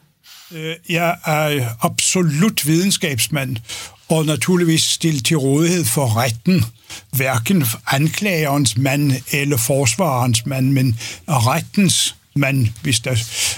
Øh, 0.52 0.74
jeg 0.88 1.18
er 1.26 1.66
absolut 1.82 2.66
videnskabsmand, 2.66 3.56
og 4.08 4.26
naturligvis 4.26 4.82
stillet 4.82 5.24
til 5.24 5.36
rådighed 5.36 5.84
for 5.84 6.16
retten. 6.16 6.64
Hverken 7.16 7.64
anklagerens 7.86 8.76
mand 8.76 9.12
eller 9.32 9.56
forsvarens 9.56 10.46
mand, 10.46 10.72
men 10.72 10.98
rettens 11.28 12.16
mand, 12.36 12.68
hvis 12.82 13.00
der... 13.00 13.16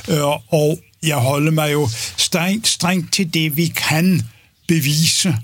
Øh, 0.09 0.55
og 0.61 0.79
jeg 1.03 1.17
holder 1.17 1.51
mig 1.51 1.73
jo 1.73 1.89
strengt, 2.17 2.69
strengt 2.69 3.13
til 3.13 3.35
det, 3.35 3.57
vi 3.57 3.67
kan 3.67 4.23
bevise 4.69 5.37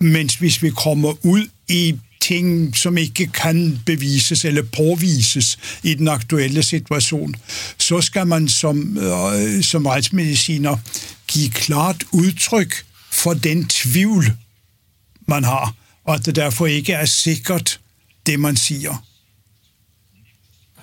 mens 0.00 0.34
hvis 0.34 0.62
vi 0.62 0.70
kommer 0.70 1.14
ud 1.22 1.46
i 1.68 1.94
ting, 2.20 2.76
som 2.76 2.98
ikke 2.98 3.26
kan 3.26 3.80
bevises 3.86 4.44
eller 4.44 4.62
påvises 4.62 5.58
i 5.82 5.94
den 5.94 6.08
aktuelle 6.08 6.62
situation, 6.62 7.34
så 7.78 8.00
skal 8.00 8.26
man 8.26 8.48
som, 8.48 8.98
øh, 8.98 9.62
som 9.62 9.86
retsmediciner 9.86 10.76
give 11.26 11.50
klart 11.50 12.04
udtryk 12.12 12.84
for 13.10 13.34
den 13.34 13.68
tvivl, 13.68 14.24
man 15.26 15.44
har, 15.44 15.74
og 16.04 16.14
at 16.14 16.26
det 16.26 16.36
derfor 16.36 16.66
ikke 16.66 16.92
er 16.92 17.04
sikkert, 17.04 17.80
det 18.26 18.40
man 18.40 18.56
siger. 18.56 19.04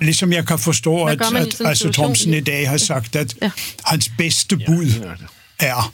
Ligesom 0.01 0.33
jeg 0.33 0.47
kan 0.47 0.59
forstå, 0.59 1.03
at, 1.03 1.21
at 1.21 1.61
altså 1.65 1.91
Thomsen 1.91 2.33
i 2.33 2.39
dag 2.39 2.69
har 2.69 2.77
sagt, 2.77 3.15
at 3.15 3.35
ja. 3.41 3.51
hans 3.85 4.11
bedste 4.17 4.57
bud 4.57 5.17
er. 5.59 5.93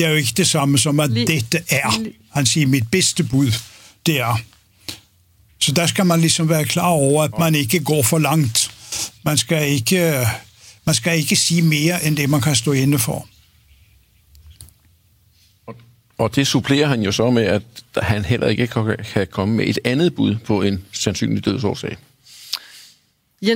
Det 0.00 0.06
er 0.06 0.10
jo 0.10 0.16
ikke 0.16 0.32
det 0.36 0.46
samme 0.46 0.78
som, 0.78 1.00
at 1.00 1.10
dette 1.10 1.62
er. 1.70 2.04
Han 2.30 2.46
siger, 2.46 2.66
mit 2.66 2.90
bedste 2.90 3.24
bud, 3.24 3.52
det 4.06 4.20
er. 4.20 4.40
Så 5.58 5.72
der 5.72 5.86
skal 5.86 6.06
man 6.06 6.20
ligesom 6.20 6.48
være 6.48 6.64
klar 6.64 6.88
over, 6.88 7.22
at 7.22 7.38
man 7.38 7.54
ikke 7.54 7.84
går 7.84 8.02
for 8.02 8.18
langt. 8.18 8.70
Man 9.24 9.38
skal 9.38 9.68
ikke, 9.68 10.26
man 10.84 10.94
skal 10.94 11.18
ikke 11.18 11.36
sige 11.36 11.62
mere, 11.62 12.04
end 12.04 12.16
det 12.16 12.30
man 12.30 12.40
kan 12.40 12.56
stå 12.56 12.72
inde 12.72 12.98
for. 12.98 13.28
Og 16.18 16.36
det 16.36 16.46
supplerer 16.46 16.88
han 16.88 17.02
jo 17.02 17.12
så 17.12 17.30
med, 17.30 17.42
at 17.42 17.62
han 17.96 18.24
heller 18.24 18.46
ikke 18.46 18.66
kan 19.12 19.26
komme 19.30 19.54
med 19.54 19.66
et 19.66 19.78
andet 19.84 20.14
bud 20.14 20.36
på 20.36 20.62
en 20.62 20.84
sandsynlig 20.92 21.44
dødsårsag. 21.44 21.96
Ja, 23.42 23.54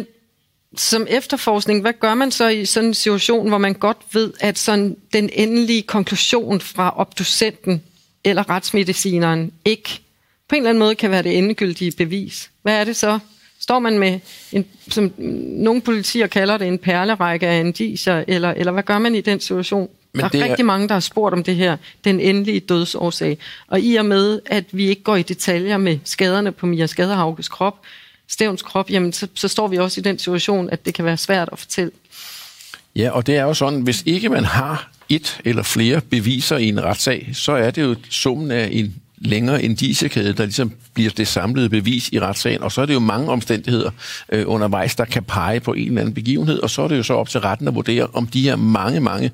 som 0.76 1.06
efterforskning, 1.10 1.80
hvad 1.80 1.92
gør 2.00 2.14
man 2.14 2.30
så 2.30 2.48
i 2.48 2.64
sådan 2.64 2.88
en 2.88 2.94
situation, 2.94 3.48
hvor 3.48 3.58
man 3.58 3.74
godt 3.74 3.96
ved, 4.12 4.32
at 4.40 4.58
sådan 4.58 4.96
den 5.12 5.30
endelige 5.32 5.82
konklusion 5.82 6.60
fra 6.60 7.00
obducenten 7.00 7.82
eller 8.24 8.50
retsmedicineren 8.50 9.52
ikke 9.64 10.00
på 10.48 10.54
en 10.54 10.62
eller 10.62 10.70
anden 10.70 10.78
måde 10.78 10.94
kan 10.94 11.10
være 11.10 11.22
det 11.22 11.38
endegyldige 11.38 11.92
bevis? 11.92 12.50
Hvad 12.62 12.80
er 12.80 12.84
det 12.84 12.96
så? 12.96 13.18
Står 13.60 13.78
man 13.78 13.98
med, 13.98 14.20
en, 14.52 14.66
som 14.88 15.12
nogle 15.18 15.80
politier 15.80 16.26
kalder 16.26 16.58
det, 16.58 16.68
en 16.68 16.78
perlerække 16.78 17.46
af 17.46 17.60
indicier, 17.60 18.24
eller, 18.28 18.50
eller 18.50 18.72
hvad 18.72 18.82
gør 18.82 18.98
man 18.98 19.14
i 19.14 19.20
den 19.20 19.40
situation? 19.40 19.88
Men 20.12 20.20
der 20.20 20.38
er, 20.38 20.44
er 20.44 20.48
rigtig 20.48 20.66
mange, 20.66 20.88
der 20.88 20.94
har 20.94 21.00
spurgt 21.00 21.32
om 21.32 21.44
det 21.44 21.56
her, 21.56 21.76
den 22.04 22.20
endelige 22.20 22.60
dødsårsag. 22.60 23.38
Og 23.68 23.80
i 23.80 23.96
og 23.96 24.06
med, 24.06 24.40
at 24.46 24.64
vi 24.72 24.88
ikke 24.88 25.02
går 25.02 25.16
i 25.16 25.22
detaljer 25.22 25.76
med 25.76 25.98
skaderne 26.04 26.52
på 26.52 26.66
Mia 26.66 26.86
Skaderhauges 26.86 27.48
krop, 27.48 27.78
Stævns 28.28 28.62
krop, 28.62 28.90
jamen 28.90 29.12
så, 29.12 29.28
så 29.34 29.48
står 29.48 29.68
vi 29.68 29.78
også 29.78 30.00
i 30.00 30.02
den 30.02 30.18
situation, 30.18 30.70
at 30.70 30.86
det 30.86 30.94
kan 30.94 31.04
være 31.04 31.16
svært 31.16 31.48
at 31.52 31.58
fortælle. 31.58 31.90
Ja, 32.96 33.10
og 33.10 33.26
det 33.26 33.36
er 33.36 33.42
jo 33.42 33.54
sådan, 33.54 33.80
hvis 33.80 34.02
ikke 34.06 34.28
man 34.28 34.44
har 34.44 34.90
et 35.08 35.40
eller 35.44 35.62
flere 35.62 36.00
beviser 36.00 36.56
i 36.56 36.68
en 36.68 36.84
retssag, 36.84 37.30
så 37.32 37.52
er 37.52 37.70
det 37.70 37.82
jo 37.82 37.96
summen 38.10 38.50
af 38.50 38.68
en 38.72 38.94
længere 39.18 39.62
indiciekæde, 39.62 40.32
der 40.32 40.44
ligesom 40.44 40.72
bliver 40.94 41.10
det 41.10 41.28
samlede 41.28 41.68
bevis 41.68 42.08
i 42.08 42.20
retssagen, 42.20 42.62
og 42.62 42.72
så 42.72 42.82
er 42.82 42.86
det 42.86 42.94
jo 42.94 43.00
mange 43.00 43.30
omstændigheder 43.30 43.90
øh, 44.28 44.44
undervejs, 44.46 44.96
der 44.96 45.04
kan 45.04 45.24
pege 45.24 45.60
på 45.60 45.72
en 45.72 45.88
eller 45.88 46.00
anden 46.00 46.14
begivenhed, 46.14 46.58
og 46.58 46.70
så 46.70 46.82
er 46.82 46.88
det 46.88 46.96
jo 46.96 47.02
så 47.02 47.14
op 47.14 47.28
til 47.28 47.40
retten 47.40 47.68
at 47.68 47.74
vurdere, 47.74 48.06
om 48.12 48.26
de 48.26 48.42
her 48.42 48.56
mange, 48.56 49.00
mange 49.00 49.30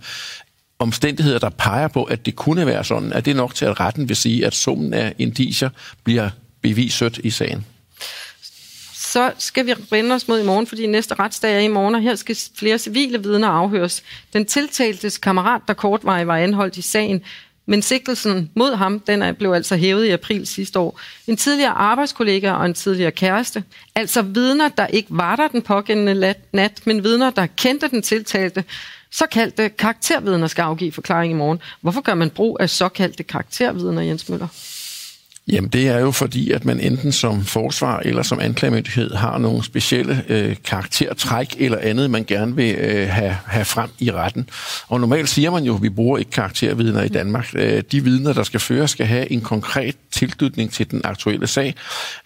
omstændigheder, 0.79 1.38
der 1.38 1.50
peger 1.50 1.88
på, 1.88 2.05
at 2.05 2.26
det 2.26 2.37
kunne 2.37 2.66
være 2.66 2.85
sådan, 2.85 3.12
at 3.12 3.24
det 3.24 3.31
er 3.31 3.35
nok 3.35 3.55
til, 3.55 3.64
at 3.64 3.81
retten 3.81 4.09
vil 4.09 4.16
sige, 4.16 4.46
at 4.46 4.55
summen 4.55 4.94
af 4.94 5.14
indicier 5.18 5.70
bliver 6.05 6.31
bevisødt 6.62 7.20
i 7.24 7.31
sagen 7.31 7.64
så 9.12 9.33
skal 9.38 9.66
vi 9.66 9.75
vende 9.90 10.14
os 10.14 10.29
mod 10.29 10.40
i 10.40 10.44
morgen, 10.44 10.66
fordi 10.66 10.87
næste 10.87 11.14
retsdag 11.14 11.55
er 11.55 11.59
i 11.59 11.68
morgen, 11.68 11.94
og 11.94 12.01
her 12.01 12.14
skal 12.14 12.37
flere 12.55 12.79
civile 12.79 13.23
vidner 13.23 13.49
afhøres. 13.49 14.03
Den 14.33 14.46
tiltaltes 14.46 15.18
kammerat, 15.18 15.61
der 15.68 15.75
kortvarigt 15.75 16.27
var 16.27 16.37
anholdt 16.37 16.77
i 16.77 16.83
sagen, 16.83 17.23
men 17.66 17.83
sigtelsen 17.83 18.51
mod 18.55 18.75
ham, 18.75 19.01
den 19.01 19.23
er, 19.23 19.33
blev 19.33 19.53
altså 19.53 19.77
hævet 19.77 20.05
i 20.05 20.11
april 20.11 20.46
sidste 20.46 20.79
år. 20.79 21.01
En 21.27 21.37
tidligere 21.37 21.73
arbejdskollega 21.73 22.53
og 22.53 22.66
en 22.66 22.75
tidligere 22.75 23.11
kæreste, 23.11 23.64
altså 23.94 24.23
vidner, 24.23 24.68
der 24.68 24.87
ikke 24.87 25.09
var 25.11 25.37
der 25.37 25.49
den 25.49 25.62
pågældende 25.62 26.35
nat, 26.53 26.87
men 26.87 27.05
vidner, 27.05 27.31
der 27.31 27.46
kendte 27.46 27.88
den 27.88 28.03
tiltalte, 28.03 28.64
såkaldte 29.11 29.68
karaktervidner 29.68 30.46
skal 30.46 30.62
afgive 30.62 30.92
forklaring 30.92 31.33
i 31.33 31.37
morgen. 31.37 31.61
Hvorfor 31.81 32.01
gør 32.01 32.14
man 32.14 32.31
brug 32.31 32.57
af 32.61 32.70
såkaldte 32.70 33.23
karaktervidner, 33.23 34.03
Jens 34.03 34.29
Møller? 34.29 34.49
Jamen 35.52 35.70
det 35.70 35.88
er 35.88 35.98
jo 35.98 36.10
fordi, 36.10 36.50
at 36.50 36.64
man 36.64 36.80
enten 36.80 37.12
som 37.12 37.44
forsvar 37.44 37.98
eller 37.98 38.22
som 38.22 38.40
anklagemyndighed 38.40 39.14
har 39.14 39.38
nogle 39.38 39.64
specielle 39.64 40.24
øh, 40.28 40.56
karaktertræk 40.64 41.54
eller 41.58 41.78
andet, 41.78 42.10
man 42.10 42.24
gerne 42.24 42.56
vil 42.56 42.74
øh, 42.74 43.08
have, 43.08 43.36
have 43.46 43.64
frem 43.64 43.90
i 43.98 44.10
retten. 44.10 44.48
Og 44.88 45.00
normalt 45.00 45.28
siger 45.28 45.50
man 45.50 45.64
jo, 45.64 45.74
at 45.74 45.82
vi 45.82 45.88
bruger 45.88 46.18
ikke 46.18 46.30
karaktervidner 46.30 47.02
i 47.02 47.08
Danmark. 47.08 47.50
Øh, 47.54 47.82
de 47.92 48.04
vidner, 48.04 48.32
der 48.32 48.42
skal 48.42 48.60
føres, 48.60 48.90
skal 48.90 49.06
have 49.06 49.32
en 49.32 49.40
konkret 49.40 49.94
tilknytning 50.10 50.72
til 50.72 50.90
den 50.90 51.00
aktuelle 51.04 51.46
sag. 51.46 51.74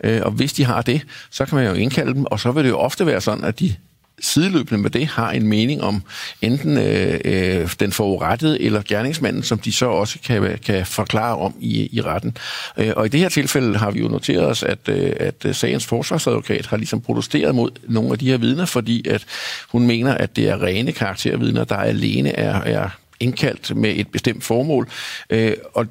Øh, 0.05 0.21
og 0.25 0.31
hvis 0.31 0.53
de 0.53 0.65
har 0.65 0.83
det, 0.83 1.03
så 1.31 1.45
kan 1.45 1.57
man 1.57 1.67
jo 1.67 1.73
indkalde 1.73 2.15
dem, 2.15 2.25
og 2.25 2.41
så 2.41 2.53
vil 2.53 2.65
det 2.65 2.71
jo 2.71 2.79
ofte 2.79 3.07
være 3.07 3.21
sådan, 3.21 3.45
at 3.45 3.61
de 3.61 3.75
sideløbende 4.21 4.83
med 4.83 4.91
det 4.91 5.07
har 5.07 5.31
en 5.31 5.49
mening 5.49 5.83
om 5.83 6.03
enten 6.43 6.79
øh, 6.79 7.21
øh, 7.25 7.71
den 7.81 7.93
forurettede 7.93 8.61
eller 8.61 8.83
gerningsmanden, 8.89 9.43
som 9.43 9.59
de 9.59 9.73
så 9.73 9.87
også 9.87 10.19
kan, 10.25 10.59
kan 10.67 10.87
forklare 10.87 11.37
om 11.37 11.55
i, 11.61 11.89
i 11.93 12.01
retten. 12.01 12.37
Øh, 12.77 12.93
og 12.97 13.07
i 13.07 13.09
det 13.09 13.21
her 13.21 13.29
tilfælde 13.29 13.79
har 13.79 13.91
vi 13.91 14.01
jo 14.01 14.09
noteret 14.09 14.47
os, 14.47 14.63
at, 14.63 14.89
øh, 14.89 15.13
at 15.21 15.45
øh, 15.45 15.55
sagens 15.55 15.87
forsvarsadvokat 15.87 16.67
har 16.67 16.77
ligesom 16.77 17.01
protesteret 17.01 17.55
mod 17.55 17.71
nogle 17.89 18.13
af 18.13 18.19
de 18.19 18.27
her 18.27 18.37
vidner, 18.37 18.65
fordi 18.65 19.09
at 19.09 19.25
hun 19.73 19.87
mener, 19.87 20.15
at 20.15 20.37
det 20.37 20.49
er 20.49 20.63
rene 20.63 20.93
karaktervidner, 20.93 21.65
der 21.65 21.77
alene 21.77 22.31
er, 22.31 22.61
er 22.61 22.89
indkaldt 23.21 23.77
med 23.77 23.93
et 23.97 24.09
bestemt 24.09 24.45
formål. 24.45 24.89
Øh, 25.31 25.53
og 25.75 25.87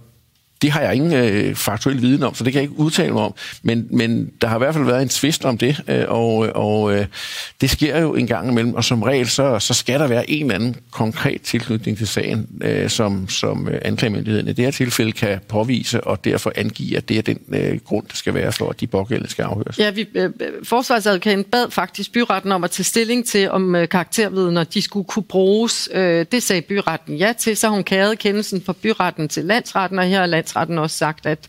det 0.63 0.71
har 0.71 0.81
jeg 0.81 0.95
ingen 0.95 1.13
øh, 1.13 1.55
faktuel 1.55 2.01
viden 2.01 2.23
om, 2.23 2.35
så 2.35 2.43
det 2.43 2.53
kan 2.53 2.61
jeg 2.61 2.69
ikke 2.69 2.79
udtale 2.79 3.13
mig 3.13 3.21
om. 3.21 3.33
Men, 3.63 3.87
men 3.91 4.31
der 4.41 4.47
har 4.47 4.55
i 4.55 4.57
hvert 4.57 4.73
fald 4.73 4.85
været 4.85 5.01
en 5.01 5.09
tvist 5.09 5.45
om 5.45 5.57
det, 5.57 5.81
øh, 5.87 6.05
og, 6.07 6.37
og 6.55 6.93
øh, 6.95 7.05
det 7.61 7.69
sker 7.69 7.99
jo 8.01 8.15
en 8.15 8.27
gang 8.27 8.49
imellem, 8.49 8.73
og 8.73 8.83
som 8.83 9.03
regel, 9.03 9.29
så, 9.29 9.59
så 9.59 9.73
skal 9.73 9.99
der 9.99 10.07
være 10.07 10.29
en 10.29 10.41
eller 10.41 10.55
anden 10.55 10.75
konkret 10.91 11.41
tilknytning 11.41 11.97
til 11.97 12.07
sagen, 12.07 12.47
øh, 12.61 12.89
som, 12.89 13.29
som 13.29 13.67
øh, 13.67 13.81
anklagemyndigheden 13.81 14.47
i 14.47 14.53
det 14.53 14.65
her 14.65 14.71
tilfælde 14.71 15.11
kan 15.11 15.39
påvise, 15.47 16.03
og 16.03 16.25
derfor 16.25 16.51
angive, 16.55 16.97
at 16.97 17.09
det 17.09 17.17
er 17.17 17.21
den 17.21 17.39
øh, 17.49 17.79
grund, 17.85 18.05
der 18.07 18.15
skal 18.15 18.33
være 18.33 18.51
for, 18.51 18.69
at 18.69 18.81
de 18.81 18.87
pågældende 18.87 19.31
skal 19.31 19.43
afhøres. 19.43 19.79
Ja, 19.79 19.89
vi, 19.89 20.07
øh, 20.15 20.29
forsvarsadvokaten 20.63 21.43
bad 21.43 21.71
faktisk 21.71 22.11
byretten 22.13 22.51
om 22.51 22.63
at 22.63 22.71
tage 22.71 22.83
stilling 22.83 23.25
til, 23.25 23.51
om 23.51 23.75
øh, 23.75 23.89
karaktervidner 23.89 24.63
de 24.63 24.81
skulle 24.81 25.05
kunne 25.05 25.23
bruges. 25.23 25.89
Øh, 25.93 26.25
det 26.31 26.43
sagde 26.43 26.61
byretten 26.61 27.15
ja 27.15 27.33
til, 27.39 27.57
så 27.57 27.67
hun 27.69 27.83
kærede 27.83 28.15
kendelsen 28.15 28.61
fra 28.65 28.73
byretten 28.81 29.27
til 29.27 29.45
landsretten, 29.45 29.99
og 29.99 30.05
her 30.05 30.21
er 30.21 30.25
landsretten 30.25 30.52
landsretten 30.53 30.77
også 30.77 30.97
sagt, 30.97 31.25
at 31.25 31.47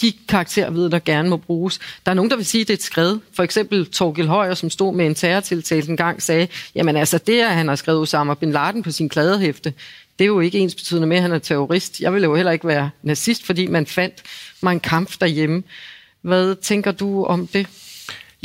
de 0.00 0.12
karaktervidner 0.28 0.98
gerne 0.98 1.28
må 1.28 1.36
bruges. 1.36 1.78
Der 2.06 2.10
er 2.10 2.14
nogen, 2.14 2.30
der 2.30 2.36
vil 2.36 2.46
sige, 2.46 2.62
at 2.62 2.68
det 2.68 2.74
er 2.74 2.78
et 2.78 2.82
skred. 2.82 3.18
For 3.32 3.42
eksempel 3.42 3.86
Torgil 3.86 4.26
Højer, 4.26 4.54
som 4.54 4.70
stod 4.70 4.94
med 4.94 5.06
en 5.06 5.14
terrortiltale 5.14 5.88
en 5.88 5.96
gang, 5.96 6.22
sagde, 6.22 6.48
jamen 6.74 6.96
altså 6.96 7.18
det, 7.18 7.40
at 7.40 7.54
han 7.54 7.68
har 7.68 7.76
skrevet 7.76 8.00
Osama 8.00 8.34
Bin 8.34 8.52
Laden 8.52 8.82
på 8.82 8.90
sin 8.90 9.08
kladehæfte, 9.08 9.74
det 10.18 10.24
er 10.24 10.26
jo 10.26 10.40
ikke 10.40 10.58
ens 10.58 10.74
betydende 10.74 11.06
med, 11.06 11.16
at 11.16 11.22
han 11.22 11.32
er 11.32 11.38
terrorist. 11.38 12.00
Jeg 12.00 12.12
ville 12.12 12.24
jo 12.24 12.34
heller 12.34 12.52
ikke 12.52 12.66
være 12.66 12.90
nazist, 13.02 13.46
fordi 13.46 13.66
man 13.66 13.86
fandt 13.86 14.22
mig 14.60 14.72
en 14.72 14.80
kamp 14.80 15.20
derhjemme. 15.20 15.62
Hvad 16.22 16.54
tænker 16.54 16.92
du 16.92 17.24
om 17.24 17.46
det? 17.46 17.66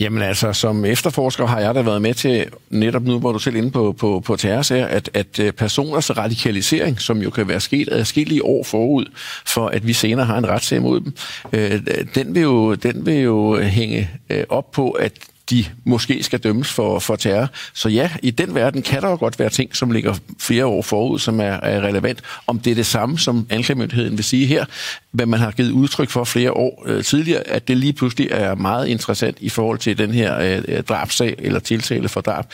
Jamen 0.02 0.22
altså, 0.22 0.54
som 0.54 0.86
efterforsker 0.86 1.46
har 1.46 1.60
jeg 1.60 1.76
da 1.76 1.82
været 1.82 2.02
med 2.02 2.14
til, 2.14 2.46
netop 2.70 3.04
nu, 3.04 3.20
hvor 3.20 3.32
du 3.32 3.40
selv 3.40 3.56
inde 3.56 3.72
på, 3.72 3.96
på, 4.00 4.20
på 4.26 4.36
terrorsager, 4.36 4.88
at, 4.88 5.10
at 5.14 5.40
øh, 5.40 5.54
personers 5.54 6.18
radikalisering, 6.18 7.02
som 7.02 7.18
jo 7.18 7.30
kan 7.30 7.48
være 7.48 7.60
sket 7.60 7.90
adskillige 7.92 8.46
år 8.46 8.64
forud, 8.64 9.06
for 9.46 9.68
at 9.68 9.88
vi 9.88 9.94
senere 9.94 10.26
har 10.26 10.38
en 10.38 10.48
retssag 10.48 10.82
mod 10.82 11.02
dem, 11.02 11.14
øh, 11.54 11.82
den, 12.16 12.36
vil 12.36 12.42
jo, 12.42 12.76
den 12.76 13.06
vil 13.06 13.22
jo 13.22 13.62
hænge 13.62 14.10
øh, 14.30 14.44
op 14.50 14.72
på, 14.72 14.92
at 14.92 15.14
de 15.52 15.66
måske 15.84 16.24
skal 16.24 16.40
dømmes 16.40 16.72
for, 16.72 17.00
for 17.00 17.16
terror. 17.16 17.48
Så 17.74 17.90
ja, 17.90 18.12
i 18.24 18.32
den 18.32 18.56
verden 18.56 18.82
kan 18.82 19.02
der 19.02 19.10
jo 19.10 19.16
godt 19.16 19.40
være 19.40 19.50
ting, 19.50 19.76
som 19.76 19.92
ligger 19.92 20.16
flere 20.40 20.66
år 20.66 20.82
forud, 20.82 21.20
som 21.20 21.40
er, 21.40 21.44
er 21.44 21.82
relevant. 21.82 22.22
Om 22.48 22.60
det 22.60 22.72
er 22.72 22.76
det 22.76 22.86
samme, 22.86 23.20
som 23.20 23.48
anklagemyndigheden 23.50 24.18
vil 24.18 24.24
sige 24.24 24.46
her, 24.46 24.66
hvad 25.12 25.26
man 25.26 25.40
har 25.40 25.52
givet 25.52 25.72
udtryk 25.72 26.10
for 26.10 26.24
flere 26.24 26.52
år 26.52 26.84
øh, 26.88 27.04
tidligere, 27.04 27.48
at 27.48 27.68
det 27.68 27.78
lige 27.78 27.94
pludselig 27.94 28.28
er 28.32 28.56
meget 28.56 28.88
interessant 28.88 29.38
i 29.42 29.50
forhold 29.50 29.80
til 29.80 29.98
den 29.98 30.12
her 30.12 30.40
øh, 30.40 30.64
øh 30.68 30.84
drabsag 30.84 31.36
eller 31.40 31.60
tiltale 31.60 32.10
for 32.10 32.22
drab. 32.22 32.46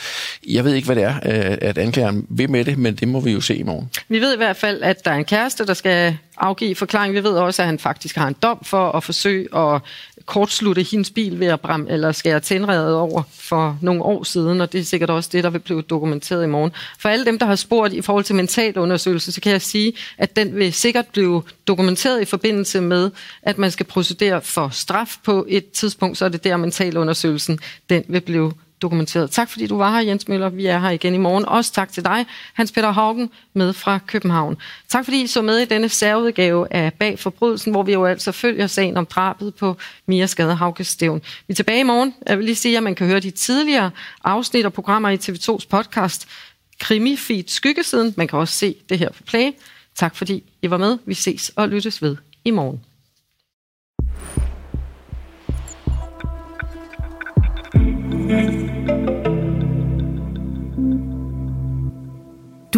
Jeg 0.48 0.64
ved 0.64 0.74
ikke, 0.74 0.86
hvad 0.86 0.96
det 0.96 1.04
er, 1.04 1.14
øh, 1.14 1.58
at 1.60 1.78
anklageren 1.78 2.26
vil 2.28 2.50
med 2.50 2.64
det, 2.64 2.78
men 2.78 2.94
det 2.94 3.08
må 3.08 3.20
vi 3.20 3.32
jo 3.32 3.40
se 3.40 3.56
i 3.56 3.62
morgen. 3.62 3.90
Vi 4.08 4.20
ved 4.20 4.34
i 4.34 4.36
hvert 4.36 4.56
fald, 4.56 4.82
at 4.82 5.04
der 5.04 5.10
er 5.10 5.16
en 5.16 5.24
kæreste, 5.24 5.66
der 5.66 5.74
skal 5.74 6.16
afgive 6.40 6.74
forklaring. 6.74 7.14
Vi 7.14 7.22
ved 7.22 7.30
også, 7.30 7.62
at 7.62 7.66
han 7.66 7.78
faktisk 7.78 8.16
har 8.16 8.28
en 8.28 8.36
dom 8.42 8.64
for 8.64 8.92
at 8.92 9.04
forsøge 9.04 9.56
at 9.56 9.82
kortslutte 10.28 10.82
hendes 10.82 11.10
bil 11.10 11.40
ved 11.40 11.46
at 11.46 11.60
bram, 11.60 11.86
eller 11.90 12.12
skære 12.12 12.40
tændredet 12.40 12.94
over 12.94 13.22
for 13.30 13.78
nogle 13.82 14.02
år 14.02 14.24
siden, 14.24 14.60
og 14.60 14.72
det 14.72 14.80
er 14.80 14.84
sikkert 14.84 15.10
også 15.10 15.30
det, 15.32 15.44
der 15.44 15.50
vil 15.50 15.58
blive 15.58 15.82
dokumenteret 15.82 16.44
i 16.44 16.46
morgen. 16.46 16.72
For 16.98 17.08
alle 17.08 17.24
dem, 17.24 17.38
der 17.38 17.46
har 17.46 17.56
spurgt 17.56 17.92
i 17.92 18.02
forhold 18.02 18.24
til 18.24 18.34
mentalundersøgelse, 18.34 19.32
så 19.32 19.40
kan 19.40 19.52
jeg 19.52 19.62
sige, 19.62 19.92
at 20.18 20.36
den 20.36 20.56
vil 20.56 20.72
sikkert 20.72 21.06
blive 21.12 21.42
dokumenteret 21.66 22.22
i 22.22 22.24
forbindelse 22.24 22.80
med, 22.80 23.10
at 23.42 23.58
man 23.58 23.70
skal 23.70 23.86
procedere 23.86 24.40
for 24.40 24.68
straf 24.68 25.16
på 25.24 25.46
et 25.48 25.70
tidspunkt, 25.70 26.18
så 26.18 26.24
er 26.24 26.28
det 26.28 26.44
der 26.44 26.56
mentalundersøgelsen, 26.56 27.58
den 27.88 28.04
vil 28.08 28.20
blive 28.20 28.52
dokumenteret. 28.82 29.30
Tak 29.30 29.50
fordi 29.50 29.66
du 29.66 29.76
var 29.76 29.90
her, 29.90 30.00
Jens 30.00 30.28
Møller. 30.28 30.48
Vi 30.48 30.66
er 30.66 30.78
her 30.78 30.90
igen 30.90 31.14
i 31.14 31.18
morgen. 31.18 31.44
Også 31.44 31.72
tak 31.72 31.92
til 31.92 32.04
dig, 32.04 32.26
Hans 32.52 32.72
Peter 32.72 32.90
Haugen, 32.92 33.30
med 33.54 33.72
fra 33.72 33.98
København. 34.06 34.56
Tak 34.88 35.04
fordi 35.04 35.22
I 35.22 35.26
så 35.26 35.42
med 35.42 35.58
i 35.58 35.64
denne 35.64 35.88
særudgave 35.88 36.72
af 36.72 36.92
Bag 36.92 37.18
Forbrydelsen, 37.18 37.72
hvor 37.72 37.82
vi 37.82 37.92
jo 37.92 38.04
altså 38.04 38.32
følger 38.32 38.66
sagen 38.66 38.96
om 38.96 39.06
drabet 39.06 39.54
på 39.54 39.76
Mia 40.06 40.26
Skade 40.26 40.54
Haugestævn. 40.54 41.22
Vi 41.46 41.52
er 41.52 41.54
tilbage 41.54 41.80
i 41.80 41.82
morgen. 41.82 42.14
Jeg 42.26 42.38
vil 42.38 42.44
lige 42.44 42.56
sige, 42.56 42.76
at 42.76 42.82
man 42.82 42.94
kan 42.94 43.06
høre 43.06 43.20
de 43.20 43.30
tidligere 43.30 43.90
afsnit 44.24 44.66
og 44.66 44.72
programmer 44.72 45.08
i 45.08 45.16
TV2's 45.16 45.66
podcast 45.70 46.28
Krimi 46.80 47.16
Feed 47.16 47.44
Skyggesiden. 47.46 48.14
Man 48.16 48.28
kan 48.28 48.38
også 48.38 48.54
se 48.54 48.74
det 48.88 48.98
her 48.98 49.10
på 49.10 49.22
Play. 49.22 49.50
Tak 49.94 50.16
fordi 50.16 50.44
I 50.62 50.70
var 50.70 50.76
med. 50.76 50.98
Vi 51.06 51.14
ses 51.14 51.52
og 51.56 51.68
lyttes 51.68 52.02
ved 52.02 52.16
i 52.44 52.50
morgen. 52.50 52.80
Du 58.28 58.34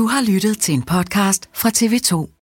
har 0.07 0.33
lyttet 0.33 0.59
til 0.59 0.75
en 0.75 0.83
podcast 0.83 1.49
fra 1.55 1.69
TV2. 1.69 2.31